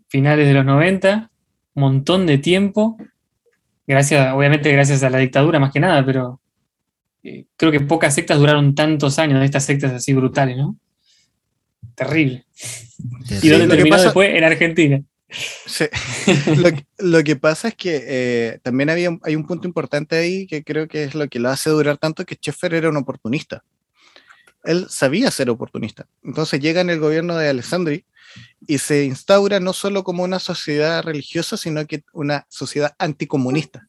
[0.09, 1.31] finales de los 90,
[1.75, 2.97] un montón de tiempo.
[3.87, 6.41] Gracias, obviamente gracias a la dictadura más que nada, pero
[7.23, 10.77] eh, creo que pocas sectas duraron tantos años de estas sectas así brutales, ¿no?
[11.95, 12.47] Terrible.
[13.43, 14.35] ¿Y dónde terminó después?
[14.35, 15.03] En Argentina.
[15.31, 15.85] Sí.
[16.99, 20.89] lo, que, pasa es que eh, también había, hay un punto importante ahí que creo
[20.89, 23.63] que es lo que lo hace durar tanto, que Schaeffer era un oportunista.
[24.65, 26.07] Él sabía ser oportunista.
[26.25, 28.05] Entonces llega en el gobierno de Alessandri
[28.67, 33.89] y se instaura no solo como una sociedad religiosa, sino que una sociedad anticomunista.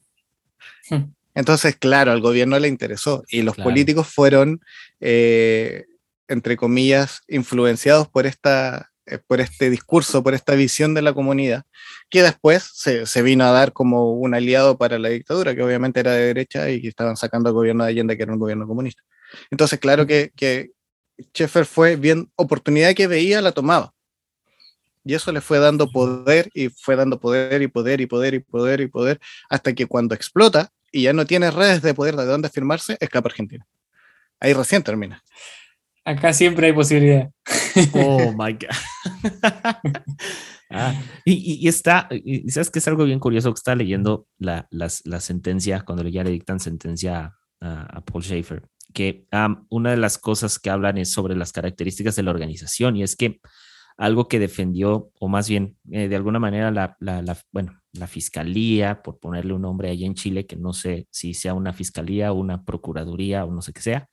[1.35, 4.61] Entonces, claro, al gobierno le interesó y los políticos fueron,
[4.99, 5.85] eh,
[6.27, 11.64] entre comillas, influenciados por, esta, por este discurso, por esta visión de la comunidad,
[12.10, 16.12] que después se, vino a dar como un aliado para la dictadura, que obviamente era
[16.14, 19.01] de derecha y que estaban sacando al gobierno de Allende, que era un gobierno comunista.
[19.49, 20.72] Entonces, claro que, que
[21.20, 23.93] Schaeffer fue bien, oportunidad que veía, la tomaba.
[25.03, 28.39] Y eso le fue dando poder y fue dando poder y poder y poder y
[28.39, 32.26] poder y poder hasta que cuando explota, y ya no tiene redes de poder de
[32.26, 33.66] dónde firmarse, escapa Argentina.
[34.39, 35.24] Ahí recién termina.
[36.05, 37.29] Acá siempre hay posibilidad.
[37.93, 39.75] Oh my God.
[40.71, 40.93] Ah,
[41.25, 42.07] y, está,
[42.47, 44.67] sabes que es algo bien curioso que está leyendo la,
[45.19, 49.25] sentencia, cuando ya le dictan sentencia a, Paul Schaefer, que
[49.69, 53.15] una de las cosas que hablan es sobre las características de la organización y es
[53.15, 53.39] que
[53.97, 59.01] algo que defendió, o más bien, eh, de alguna manera, la, la, bueno, la fiscalía,
[59.01, 62.63] por ponerle un nombre ahí en Chile, que no sé si sea una fiscalía una
[62.63, 64.07] procuraduría o no sé qué sea,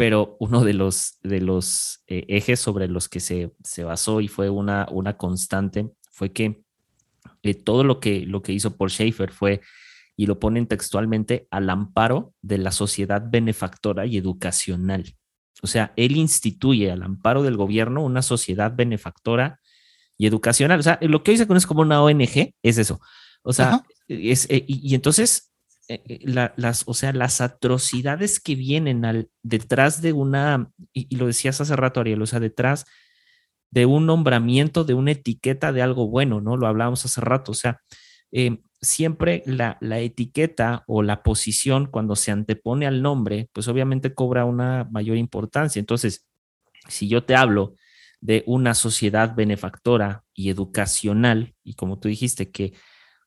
[0.00, 4.28] pero uno de los, de los eh, ejes sobre los que se, se, basó y
[4.28, 6.62] fue una, una constante fue que
[7.42, 9.60] eh, todo lo que, lo que hizo Paul Schaefer fue,
[10.16, 15.18] y lo ponen textualmente, al amparo de la sociedad benefactora y educacional.
[15.60, 19.60] O sea, él instituye al amparo del gobierno una sociedad benefactora
[20.16, 20.80] y educacional.
[20.80, 23.02] O sea, lo que hoy se conoce como una ONG es eso.
[23.42, 25.49] O sea, es, eh, y, entonces,
[25.90, 26.20] eh, eh,
[26.56, 31.74] las, o sea, las atrocidades que vienen al, detrás de una, y, lo decías hace
[31.74, 32.84] rato, Ariel, o sea, detrás
[33.72, 36.56] de un nombramiento, de una etiqueta de algo bueno, ¿no?
[36.56, 37.50] Lo hablábamos hace rato.
[37.50, 37.80] O sea,
[38.80, 44.88] siempre la, etiqueta o la posición cuando se antepone al nombre, pues obviamente cobra una
[44.92, 45.80] mayor importancia.
[45.80, 46.28] Entonces,
[46.88, 47.74] si yo te hablo
[48.20, 52.74] de una sociedad benefactora y educacional, y como tú dijiste que,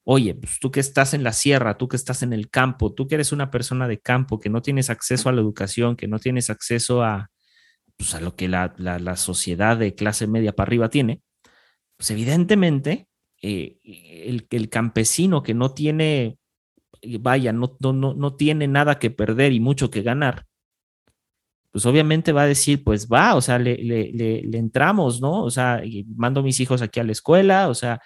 [0.04, 3.08] oye, pues tú que estás en la sierra, tú que estás en el campo, tú
[3.08, 6.20] que eres una persona de campo, que no tienes acceso a la educación, que no
[6.20, 7.32] tienes acceso a,
[7.98, 11.22] pues lo que la, sociedad de clase media para arriba tiene,
[11.98, 13.08] pues evidentemente
[13.42, 16.38] eh, el, campesino que no tiene,
[17.02, 20.46] eh, vaya, no, no, no tiene nada que perder y mucho que ganar,
[21.74, 25.44] pues obviamente va a decir, pues va, o sea, le, le, le, entramos, ¿no?
[25.44, 25.82] O sea,
[26.16, 28.00] mando mis hijos aquí a la escuela, o sea,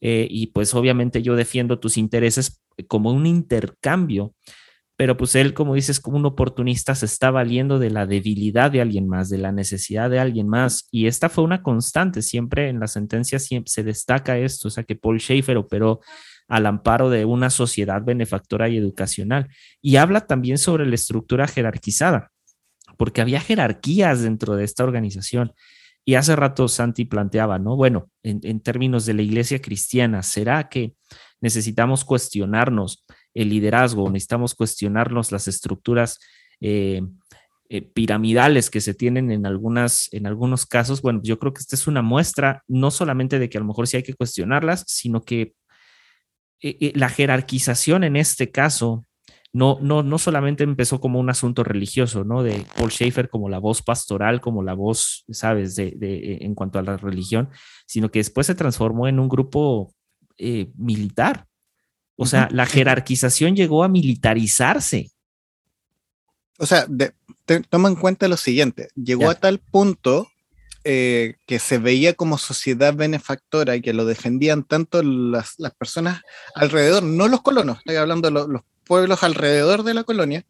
[0.00, 4.34] eh, y pues obviamente yo defiendo tus intereses como un intercambio.
[4.96, 8.80] pero pues él, como dices, como un oportunista, se está valiendo de la debilidad de
[8.80, 10.86] alguien más, de la necesidad de alguien más.
[10.92, 14.84] Y esta fue una constante, siempre en la sentencia siempre se destaca esto, o sea,
[14.84, 16.00] que Paul Schaefer operó
[16.48, 19.48] al amparo de una sociedad benefactora y educacional.
[19.82, 22.30] Y habla también sobre la estructura jerarquizada,
[22.96, 25.52] porque había jerarquías dentro de esta organización.
[26.04, 27.76] Y hace rato Santi planteaba, ¿no?
[27.76, 30.94] Bueno, en, términos de la iglesia cristiana, ¿será que
[31.40, 36.18] necesitamos cuestionarnos el liderazgo, necesitamos cuestionarnos las estructuras
[36.60, 37.02] eh,
[37.70, 41.02] eh, piramidales que se tienen en, en algunos casos.
[41.02, 43.88] Bueno, yo creo que esta es una muestra no solamente de que a lo mejor
[43.88, 45.54] sí hay que cuestionarlas, sino que
[46.60, 49.04] eh, la jerarquización en este caso
[49.54, 52.42] no, no, no solamente empezó como un asunto religioso, ¿no?
[52.42, 56.78] De Paul Schaefer como la voz pastoral, como la voz, ¿sabes?, de, de en cuanto
[56.78, 57.48] a la religión,
[57.86, 59.94] sino que después se transformó en un grupo
[60.76, 61.46] militar.
[62.16, 65.10] O sea, la jerarquización llegó a militarizarse.
[66.58, 66.86] O sea,
[67.68, 70.28] toma en cuenta lo siguiente, llegó a tal punto
[70.84, 76.22] eh, que se veía como sociedad benefactora y que lo defendían tanto las, personas
[76.54, 80.44] alrededor, no los colonos, estoy hablando de los pueblos alrededor de la colonia,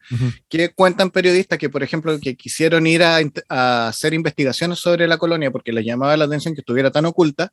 [0.48, 3.18] que cuentan periodistas que, por ejemplo, que quisieron ir a,
[3.48, 7.52] a, hacer investigaciones sobre la colonia porque les llamaba la atención que estuviera tan oculta,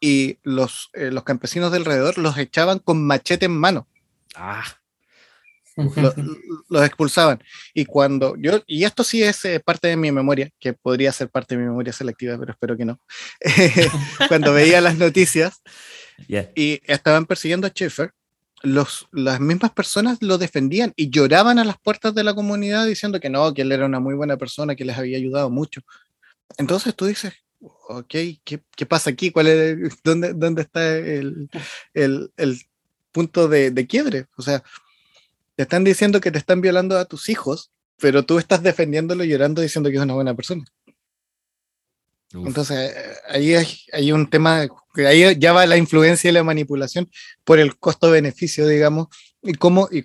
[0.00, 3.88] y los, eh, los campesinos de alrededor los echaban con machete en mano.
[4.34, 4.64] Ah.
[6.68, 7.42] los expulsaban.
[7.72, 11.28] Y cuando yo, y esto sí es eh, parte de mi memoria, que podría ser
[11.28, 13.00] parte de mi memoria selectiva, pero espero que no.
[14.28, 15.62] cuando veía las noticias
[16.26, 18.12] y estaban persiguiendo a Schaeffer,
[18.62, 23.20] los, las mismas personas lo defendían y lloraban a las puertas de la comunidad diciendo
[23.20, 25.82] que no, que él era una muy buena persona, que les había ayudado mucho.
[26.56, 29.30] Entonces tú dices, ok, ¿qué, qué pasa aquí?
[29.30, 31.48] ¿Cuál es, dónde, dónde está el,
[31.94, 32.60] el, el
[33.12, 34.26] punto de, de, quiebre?
[34.36, 34.62] O sea,
[35.56, 39.28] te están diciendo que te están violando a tus hijos, pero tú estás defendiéndolo y
[39.28, 40.64] llorando diciendo que es una buena persona.
[42.34, 42.46] Uf.
[42.46, 42.94] Entonces,
[43.28, 44.68] ahí hay, hay, un tema,
[45.06, 47.10] ahí ya va la influencia y la manipulación
[47.44, 49.08] por el costo-beneficio, digamos,
[49.42, 50.04] y cómo, y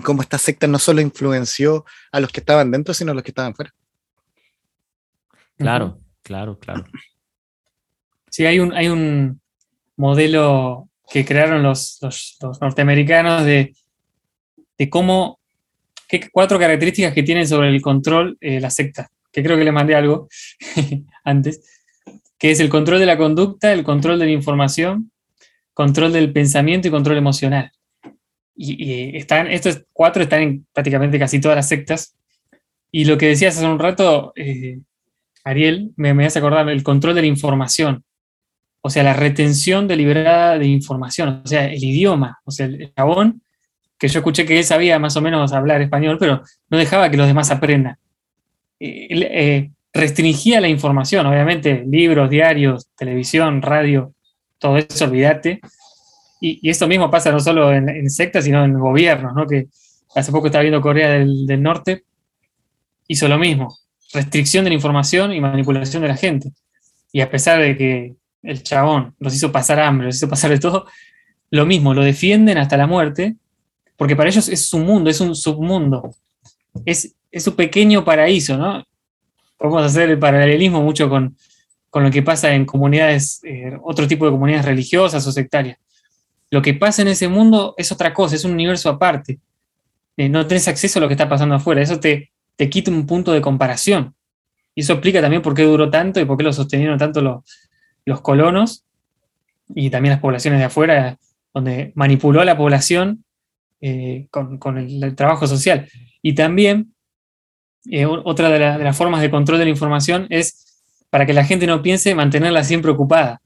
[0.00, 3.30] cómo esta secta no solo influenció a los que estaban dentro, sino a los que
[3.30, 3.74] estaban fuera.
[5.56, 6.84] Claro, Claro, claro.
[8.30, 9.40] Sí, hay un, hay un
[9.96, 13.74] modelo que crearon los, los, los norteamericanos de,
[14.78, 15.40] de cómo,
[16.08, 19.72] qué cuatro características que tienen sobre el control eh, la secta, que creo que le
[19.72, 20.28] mandé algo
[21.24, 21.81] antes,
[22.42, 25.12] que es el control de la conducta, el control de la información,
[25.74, 27.70] control del pensamiento y control emocional.
[28.56, 32.16] Y, están, estos cuatro están en prácticamente casi todas las sectas.
[32.90, 34.80] Y lo que decías hace un rato, eh,
[35.44, 38.02] Ariel, me, me hace acordar el control de la información,
[38.80, 43.40] o sea, la retención deliberada de información, o sea, el idioma, o sea, el chabón,
[43.96, 47.18] que yo escuché que él sabía más o menos hablar español, pero no dejaba que
[47.18, 47.98] los demás aprendan.
[48.80, 54.14] Él, eh, restringía la información, obviamente, libros, diarios, televisión, radio,
[54.58, 55.60] todo eso, olvídate.
[56.40, 59.46] Y, y esto mismo pasa no solo en, sectas, sino en gobiernos, ¿no?
[59.46, 59.68] Que
[60.14, 62.04] hace poco estaba viendo Corea del, del Norte,
[63.06, 63.76] hizo lo mismo
[64.12, 66.52] restricción de la información y manipulación de la gente.
[67.12, 70.58] Y a pesar de que el chabón los hizo pasar hambre, los hizo pasar de
[70.58, 70.86] todo,
[71.50, 73.36] lo mismo, lo defienden hasta la muerte,
[73.96, 76.14] porque para ellos es su mundo, es un submundo,
[76.84, 78.84] es, es su pequeño paraíso, ¿no?
[79.62, 81.36] Podemos hacer el paralelismo mucho con,
[81.88, 85.78] con lo que pasa en comunidades, eh, otro tipo de comunidades religiosas o sectarias.
[86.50, 89.38] Lo que pasa en ese mundo es otra cosa, es un universo aparte.
[90.16, 93.06] Eh, no tenés acceso a lo que está pasando afuera, eso te, te quita un
[93.06, 94.16] punto de comparación.
[94.74, 97.44] Y eso explica también por qué duró tanto y por qué lo sostenieron tanto los,
[98.04, 98.84] los colonos
[99.76, 101.18] y también las poblaciones de afuera,
[101.54, 103.24] donde manipuló a la población
[103.80, 105.88] eh, con, con el, el, trabajo social.
[106.20, 106.94] Y también,
[107.90, 111.32] eh, otra de, la, de, las formas de control de la información es para que
[111.32, 113.40] la gente no piense mantenerla siempre ocupada.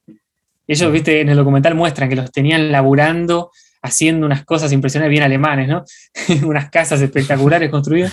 [0.66, 3.50] Ellos, viste, en el documental muestran que los tenían laburando,
[3.82, 5.84] haciendo unas cosas impresionantes, bien alemanes, ¿no?
[6.46, 8.12] unas casas espectaculares construidas.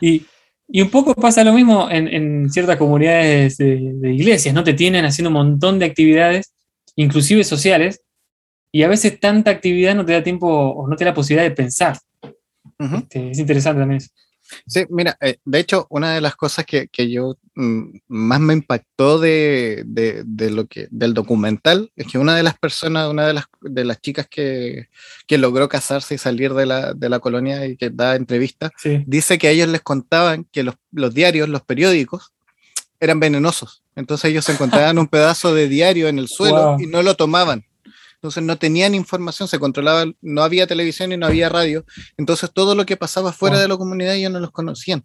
[0.00, 0.24] Y,
[0.68, 4.64] y, un poco pasa lo mismo en, en ciertas comunidades de, de, iglesias, ¿no?
[4.64, 6.52] Te tienen haciendo un montón de actividades,
[6.96, 8.00] inclusive sociales,
[8.70, 11.48] y a veces tanta actividad no te da tiempo o no te da la posibilidad
[11.48, 11.98] de pensar.
[12.22, 13.02] Uh -huh.
[13.02, 14.10] este, es interesante también eso.
[14.66, 18.54] Sí, mira, eh, de hecho, una de las cosas que, que yo mm, más me
[18.54, 23.26] impactó de, de, de, lo que, del documental es que una de las personas, una
[23.26, 24.88] de las, de las chicas que,
[25.26, 29.02] que logró casarse y salir de la, de la colonia y que da entrevistas, sí.
[29.06, 32.32] dice que a ellos les contaban que los, los diarios, los periódicos,
[33.00, 33.82] eran venenosos.
[33.96, 36.80] Entonces ellos encontraban un pedazo de diario en el suelo wow.
[36.80, 37.64] y no lo tomaban
[38.22, 41.84] entonces no tenían información, se controlaba, no había televisión y no había radio,
[42.16, 45.04] entonces todo lo que pasaba fuera de la comunidad ellos no los conocían.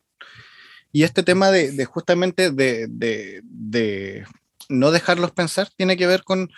[0.91, 4.24] Y este tema de, justamente de, de,
[4.70, 6.51] no dejarlos pensar tiene que ver con,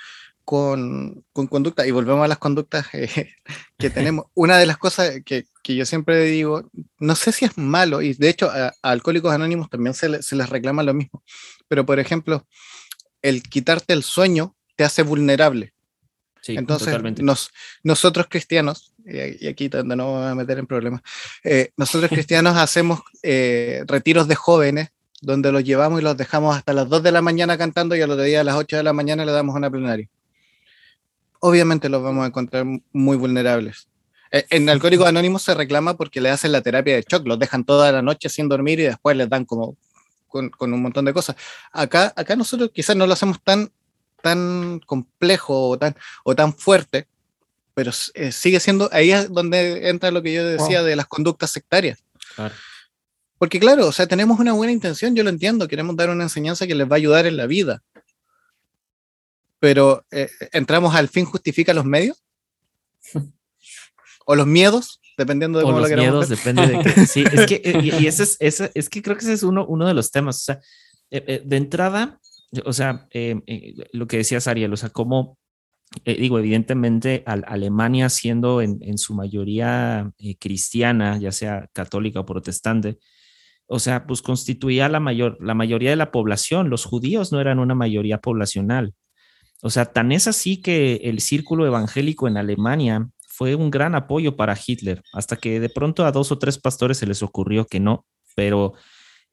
[0.44, 3.34] con, con conducta, y volvemos a las conductas eh,
[3.78, 4.26] que tenemos.
[4.34, 8.16] Una de las cosas que, que, yo siempre digo, no sé si es malo, y
[8.16, 11.24] de hecho a, Alcohólicos Anónimos también se, se, les reclama lo mismo,
[11.70, 12.46] pero por ejemplo,
[13.22, 15.74] el quitarte el sueño te hace vulnerable.
[16.42, 17.52] Sí, Entonces, nos,
[17.84, 21.02] nosotros cristianos, y aquí no me voy a meter en problemas,
[21.44, 24.90] eh, nosotros cristianos hacemos eh, retiros de jóvenes
[25.22, 28.12] donde los llevamos y los dejamos hasta las 2 de la mañana cantando y al
[28.12, 30.08] otro día a las 8 de la mañana le damos una plenaria
[31.40, 33.88] obviamente los vamos a encontrar muy vulnerables.
[34.32, 37.64] Eh, en Alcohólicos Anónimos se reclama porque le hacen la terapia de shock, los dejan
[37.64, 39.76] toda la noche sin dormir y después les dan como
[40.28, 41.36] con, un montón de cosas.
[41.72, 43.72] Acá, acá nosotros quizás no lo hacemos tan,
[44.22, 47.08] tan complejo o tan, o tan fuerte,
[47.74, 51.52] pero eh, sigue siendo, ahí es donde entra lo que yo decía de las conductas
[51.52, 52.04] sectarias.
[53.38, 56.68] Porque claro, o sea, tenemos una buena intención, yo lo entiendo, queremos dar una enseñanza
[56.68, 57.82] que les va a ayudar en la vida,
[59.60, 62.24] pero eh, ¿entramos al fin justifica los medios?
[64.26, 65.00] ¿O los miedos?
[65.18, 67.06] Dependiendo de cómo los miedos, depende de.
[67.06, 67.62] Sí, es que,
[68.00, 70.38] y, ese es, ese, es que creo que ese es uno, uno de los temas.
[70.38, 70.62] O sea,
[71.12, 72.20] eh, eh, de entrada,
[72.66, 73.08] o sea,
[73.94, 75.38] lo que decías, Ariel, o sea, cómo,
[76.06, 83.00] digo, evidentemente, Alemania siendo en, en su mayoría cristiana, ya sea católica o protestante,
[83.72, 86.72] o sea, pues constituía la, mayor, la mayoría de la población.
[86.72, 88.96] Los judíos no eran una mayoría poblacional.
[89.62, 94.36] O sea, tan es así que el círculo evangélico en Alemania fue un gran apoyo
[94.36, 97.80] para Hitler, hasta que de pronto a dos o tres pastores se les ocurrió que
[97.80, 98.74] no, pero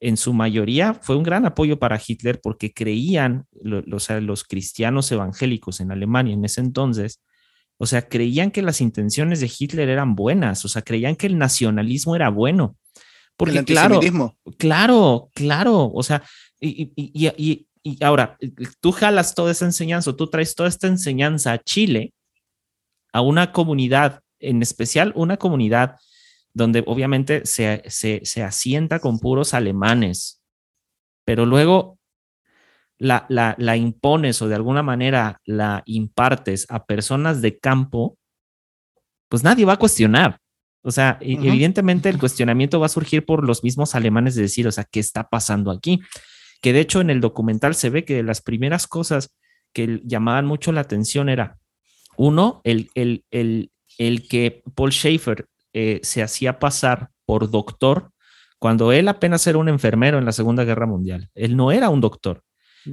[0.00, 5.92] en su mayoría fue un gran apoyo para Hitler porque creían, los cristianos evangélicos en
[5.92, 7.22] Alemania en ese entonces,
[7.78, 11.38] o sea, creían que las intenciones de Hitler eran buenas, o sea, creían que el
[11.38, 12.76] nacionalismo era bueno.
[13.36, 14.00] Porque, claro,
[14.56, 16.22] claro, claro, o sea,
[16.58, 21.52] y, y, y ahora, eh, tú jalas toda esa enseñanza, tú traes toda esta enseñanza
[21.52, 22.14] a Chile,
[23.12, 25.96] a una comunidad, en especial una comunidad
[26.56, 30.42] donde obviamente se, se, asienta con puros alemanes,
[31.24, 31.98] pero luego
[32.98, 38.16] la, la, la, impones o de alguna manera la impartes a personas de campo,
[39.28, 40.38] pues nadie va a cuestionar.
[40.82, 44.66] O sea, e, evidentemente el cuestionamiento va a surgir por los mismos alemanes de decir,
[44.66, 46.00] o sea, ¿qué está pasando aquí?
[46.62, 49.36] que de hecho en el documental se ve que las primeras cosas
[49.74, 51.58] que llamaban mucho la atención era,
[52.16, 55.46] uno, el, el, el, el que Paul Schaefer
[55.78, 58.10] eh, se hacía pasar por doctor
[58.58, 61.28] cuando él apenas era un enfermero en la Segunda Guerra Mundial.
[61.34, 62.42] Él no era un doctor.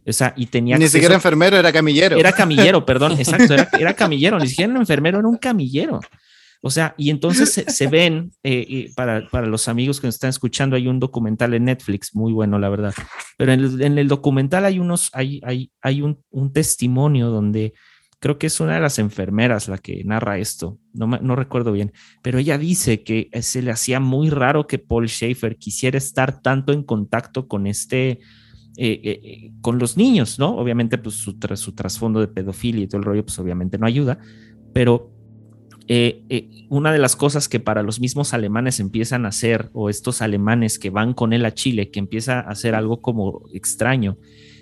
[0.06, 0.78] O sea, y tenía.
[0.78, 2.18] Ni siquiera enfermero, era camillero.
[2.18, 6.02] Era camillero, perdón, exacto, era, era camillero, ni siquiera un enfermero, era un camillero.
[6.62, 10.76] O sea, y entonces se, ven, eh, para, para, los amigos que nos están escuchando,
[10.76, 12.94] hay un documental en Netflix, muy bueno, la verdad.
[13.38, 17.74] Pero en el, en el documental hay unos, hay, hay, hay un, un, testimonio donde
[18.24, 21.92] creo que es una de las enfermeras la que narra esto, no, no recuerdo bien,
[22.22, 26.72] pero ella dice que se le hacía muy raro que Paul Schaefer quisiera estar tanto
[26.72, 28.22] en contacto con este, eh,
[28.78, 30.56] eh, con los niños, ¿no?
[30.56, 34.18] Obviamente, pues su, trasfondo de pedofilia y todo el rollo, pues obviamente no ayuda,
[34.74, 35.12] pero
[35.90, 39.90] eh, eh, una de las cosas que para los mismos alemanes empiezan a hacer, o
[39.90, 44.18] estos alemanes que van con él a Chile, que empieza a hacer algo como extraño,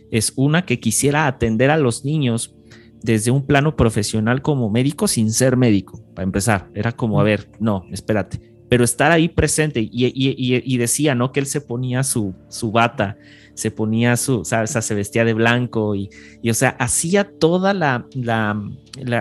[0.09, 2.55] es una que quisiera atender a los niños
[3.03, 6.69] desde un plano profesional como médico sin ser médico, para empezar.
[6.73, 8.39] Era como, a ver, no, espérate,
[8.69, 11.31] pero estar ahí presente y, decía, ¿no?
[11.31, 13.17] Que él se ponía su, su bata
[13.61, 16.09] se ponía su, sea, se vestía de blanco y,
[16.49, 18.59] o sea, hacía toda la, la,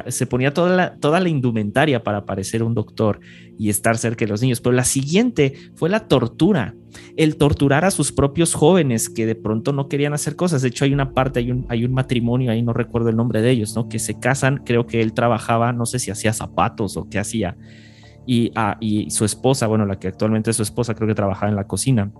[0.09, 3.21] se ponía toda la, toda la indumentaria para parecer un doctor
[3.59, 4.63] y estar cerca de los niños.
[4.63, 6.75] Pero la siguiente fue la tortura,
[7.19, 10.63] el torturar a sus propios jóvenes que de pronto no querían hacer cosas.
[10.63, 13.43] De hecho, hay una parte, hay un, hay un matrimonio, ahí no recuerdo el nombre
[13.43, 13.91] de ellos, ¿no?
[13.91, 17.59] Que se casan, creo que él trabajaba, no sé si hacía zapatos o qué hacía.
[18.27, 21.51] Y, ah, y su esposa, bueno, la que actualmente es su esposa, creo que trabajaba
[21.51, 22.11] en la cocina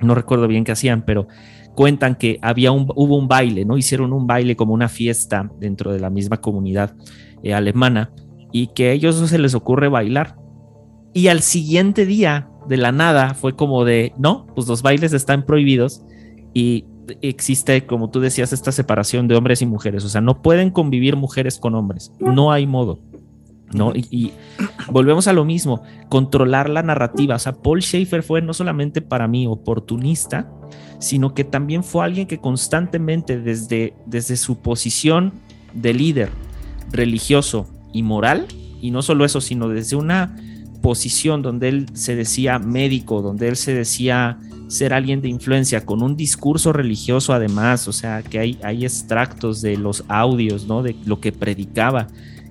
[0.00, 1.26] no recuerdo bien qué hacían, pero
[1.74, 3.76] cuentan que había un, hubo un baile, ¿no?
[3.76, 6.94] Hicieron un baile como una fiesta dentro de la misma comunidad
[7.42, 8.12] eh, alemana
[8.52, 10.36] y que a ellos no se les ocurre bailar.
[11.12, 15.44] Y al siguiente día, de la nada, fue como de, no, pues los bailes están
[15.44, 16.04] prohibidos
[16.54, 16.86] y
[17.20, 20.04] existe, como tú decías, esta separación de hombres y mujeres.
[20.04, 22.12] O sea, no pueden convivir mujeres con hombres.
[22.20, 23.00] No hay modo.
[23.72, 23.92] ¿no?
[23.94, 24.32] Y,
[24.90, 27.34] volvemos a lo mismo, controlar la narrativa.
[27.34, 30.50] O sea, Paul Schaefer fue no solamente para mí oportunista,
[31.04, 35.34] sino que también fue alguien que constantemente desde, desde su posición
[35.74, 36.30] de líder
[36.90, 38.46] religioso y moral,
[38.80, 40.34] y no solo eso, sino desde una
[40.80, 44.38] posición donde él se decía médico, donde él se decía
[44.68, 49.60] ser alguien de influencia, con un discurso religioso además, o sea, que hay, hay extractos
[49.60, 50.82] de los audios, ¿no?
[50.82, 52.06] De lo que predicaba,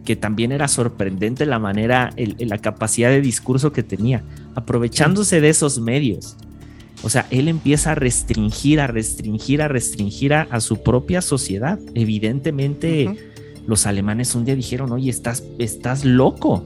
[0.06, 4.24] que también era sorprendente la manera, la capacidad de discurso que tenía,
[4.54, 6.38] aprovechándose de esos medios.
[7.04, 11.78] O sea, él empieza a restringir, a restringir, a restringir a, su propia sociedad.
[11.94, 13.10] Evidentemente,
[13.68, 16.66] los alemanes un día dijeron, oye, estás, estás loco.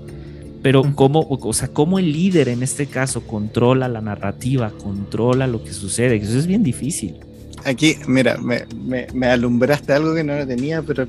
[0.61, 5.63] Pero cómo, o sea, cómo el líder en este caso controla la narrativa, controla lo
[5.63, 7.15] que sucede, eso es bien difícil.
[7.63, 8.65] Aquí, mira, me,
[9.13, 11.07] me, alumbraste algo que no lo tenía, pero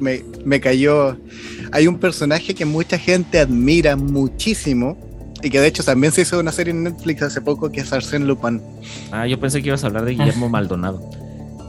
[0.00, 1.16] me, me, cayó.
[1.72, 4.96] Hay un personaje que mucha gente admira muchísimo
[5.42, 7.92] y que de hecho también se hizo una serie en Netflix hace poco que es
[7.92, 8.62] Arsène Lupin.
[9.10, 11.02] Ah, yo pensé que ibas a hablar de Guillermo Maldonado.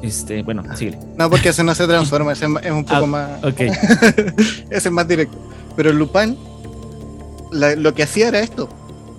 [0.01, 0.97] Este, bueno, sigue.
[1.17, 3.43] No, porque ese no se transforma, ese es un poco ah, más.
[3.43, 3.59] Ok.
[4.69, 5.37] ese es más directo.
[5.75, 6.37] Pero Lupin
[7.53, 8.67] lo que hacía era esto,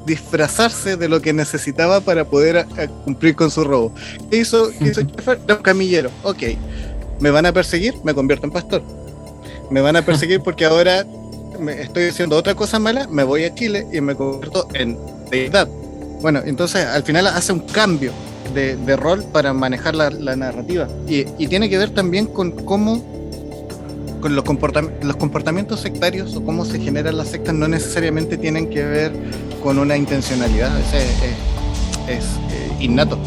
[0.06, 2.66] disfrazarse de lo que necesitaba para poder
[3.04, 3.94] cumplir con su robo.
[4.30, 4.70] ¿Qué hizo?
[4.78, 6.10] ¿Qué hizo un camillero.
[6.22, 6.42] Ok,
[7.20, 8.82] me van a perseguir, me convierto en pastor.
[9.70, 11.06] Me van a perseguir porque ahora
[11.64, 14.98] me estoy haciendo otra cosa mala, me voy a Chile y me convierto en
[15.30, 15.68] deidad.
[16.20, 18.12] Bueno, entonces al final hace un cambio
[18.54, 20.88] de, rol para manejar la, narrativa.
[21.08, 23.02] Y, y, tiene que ver también con cómo
[24.22, 24.44] los,
[25.02, 29.12] los comportamientos sectarios o cómo se generan las sectas no necesariamente tienen que ver
[29.62, 30.94] con una intencionalidad, es,
[32.08, 33.18] es, eh, innato,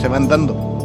[0.00, 0.75] se van dando.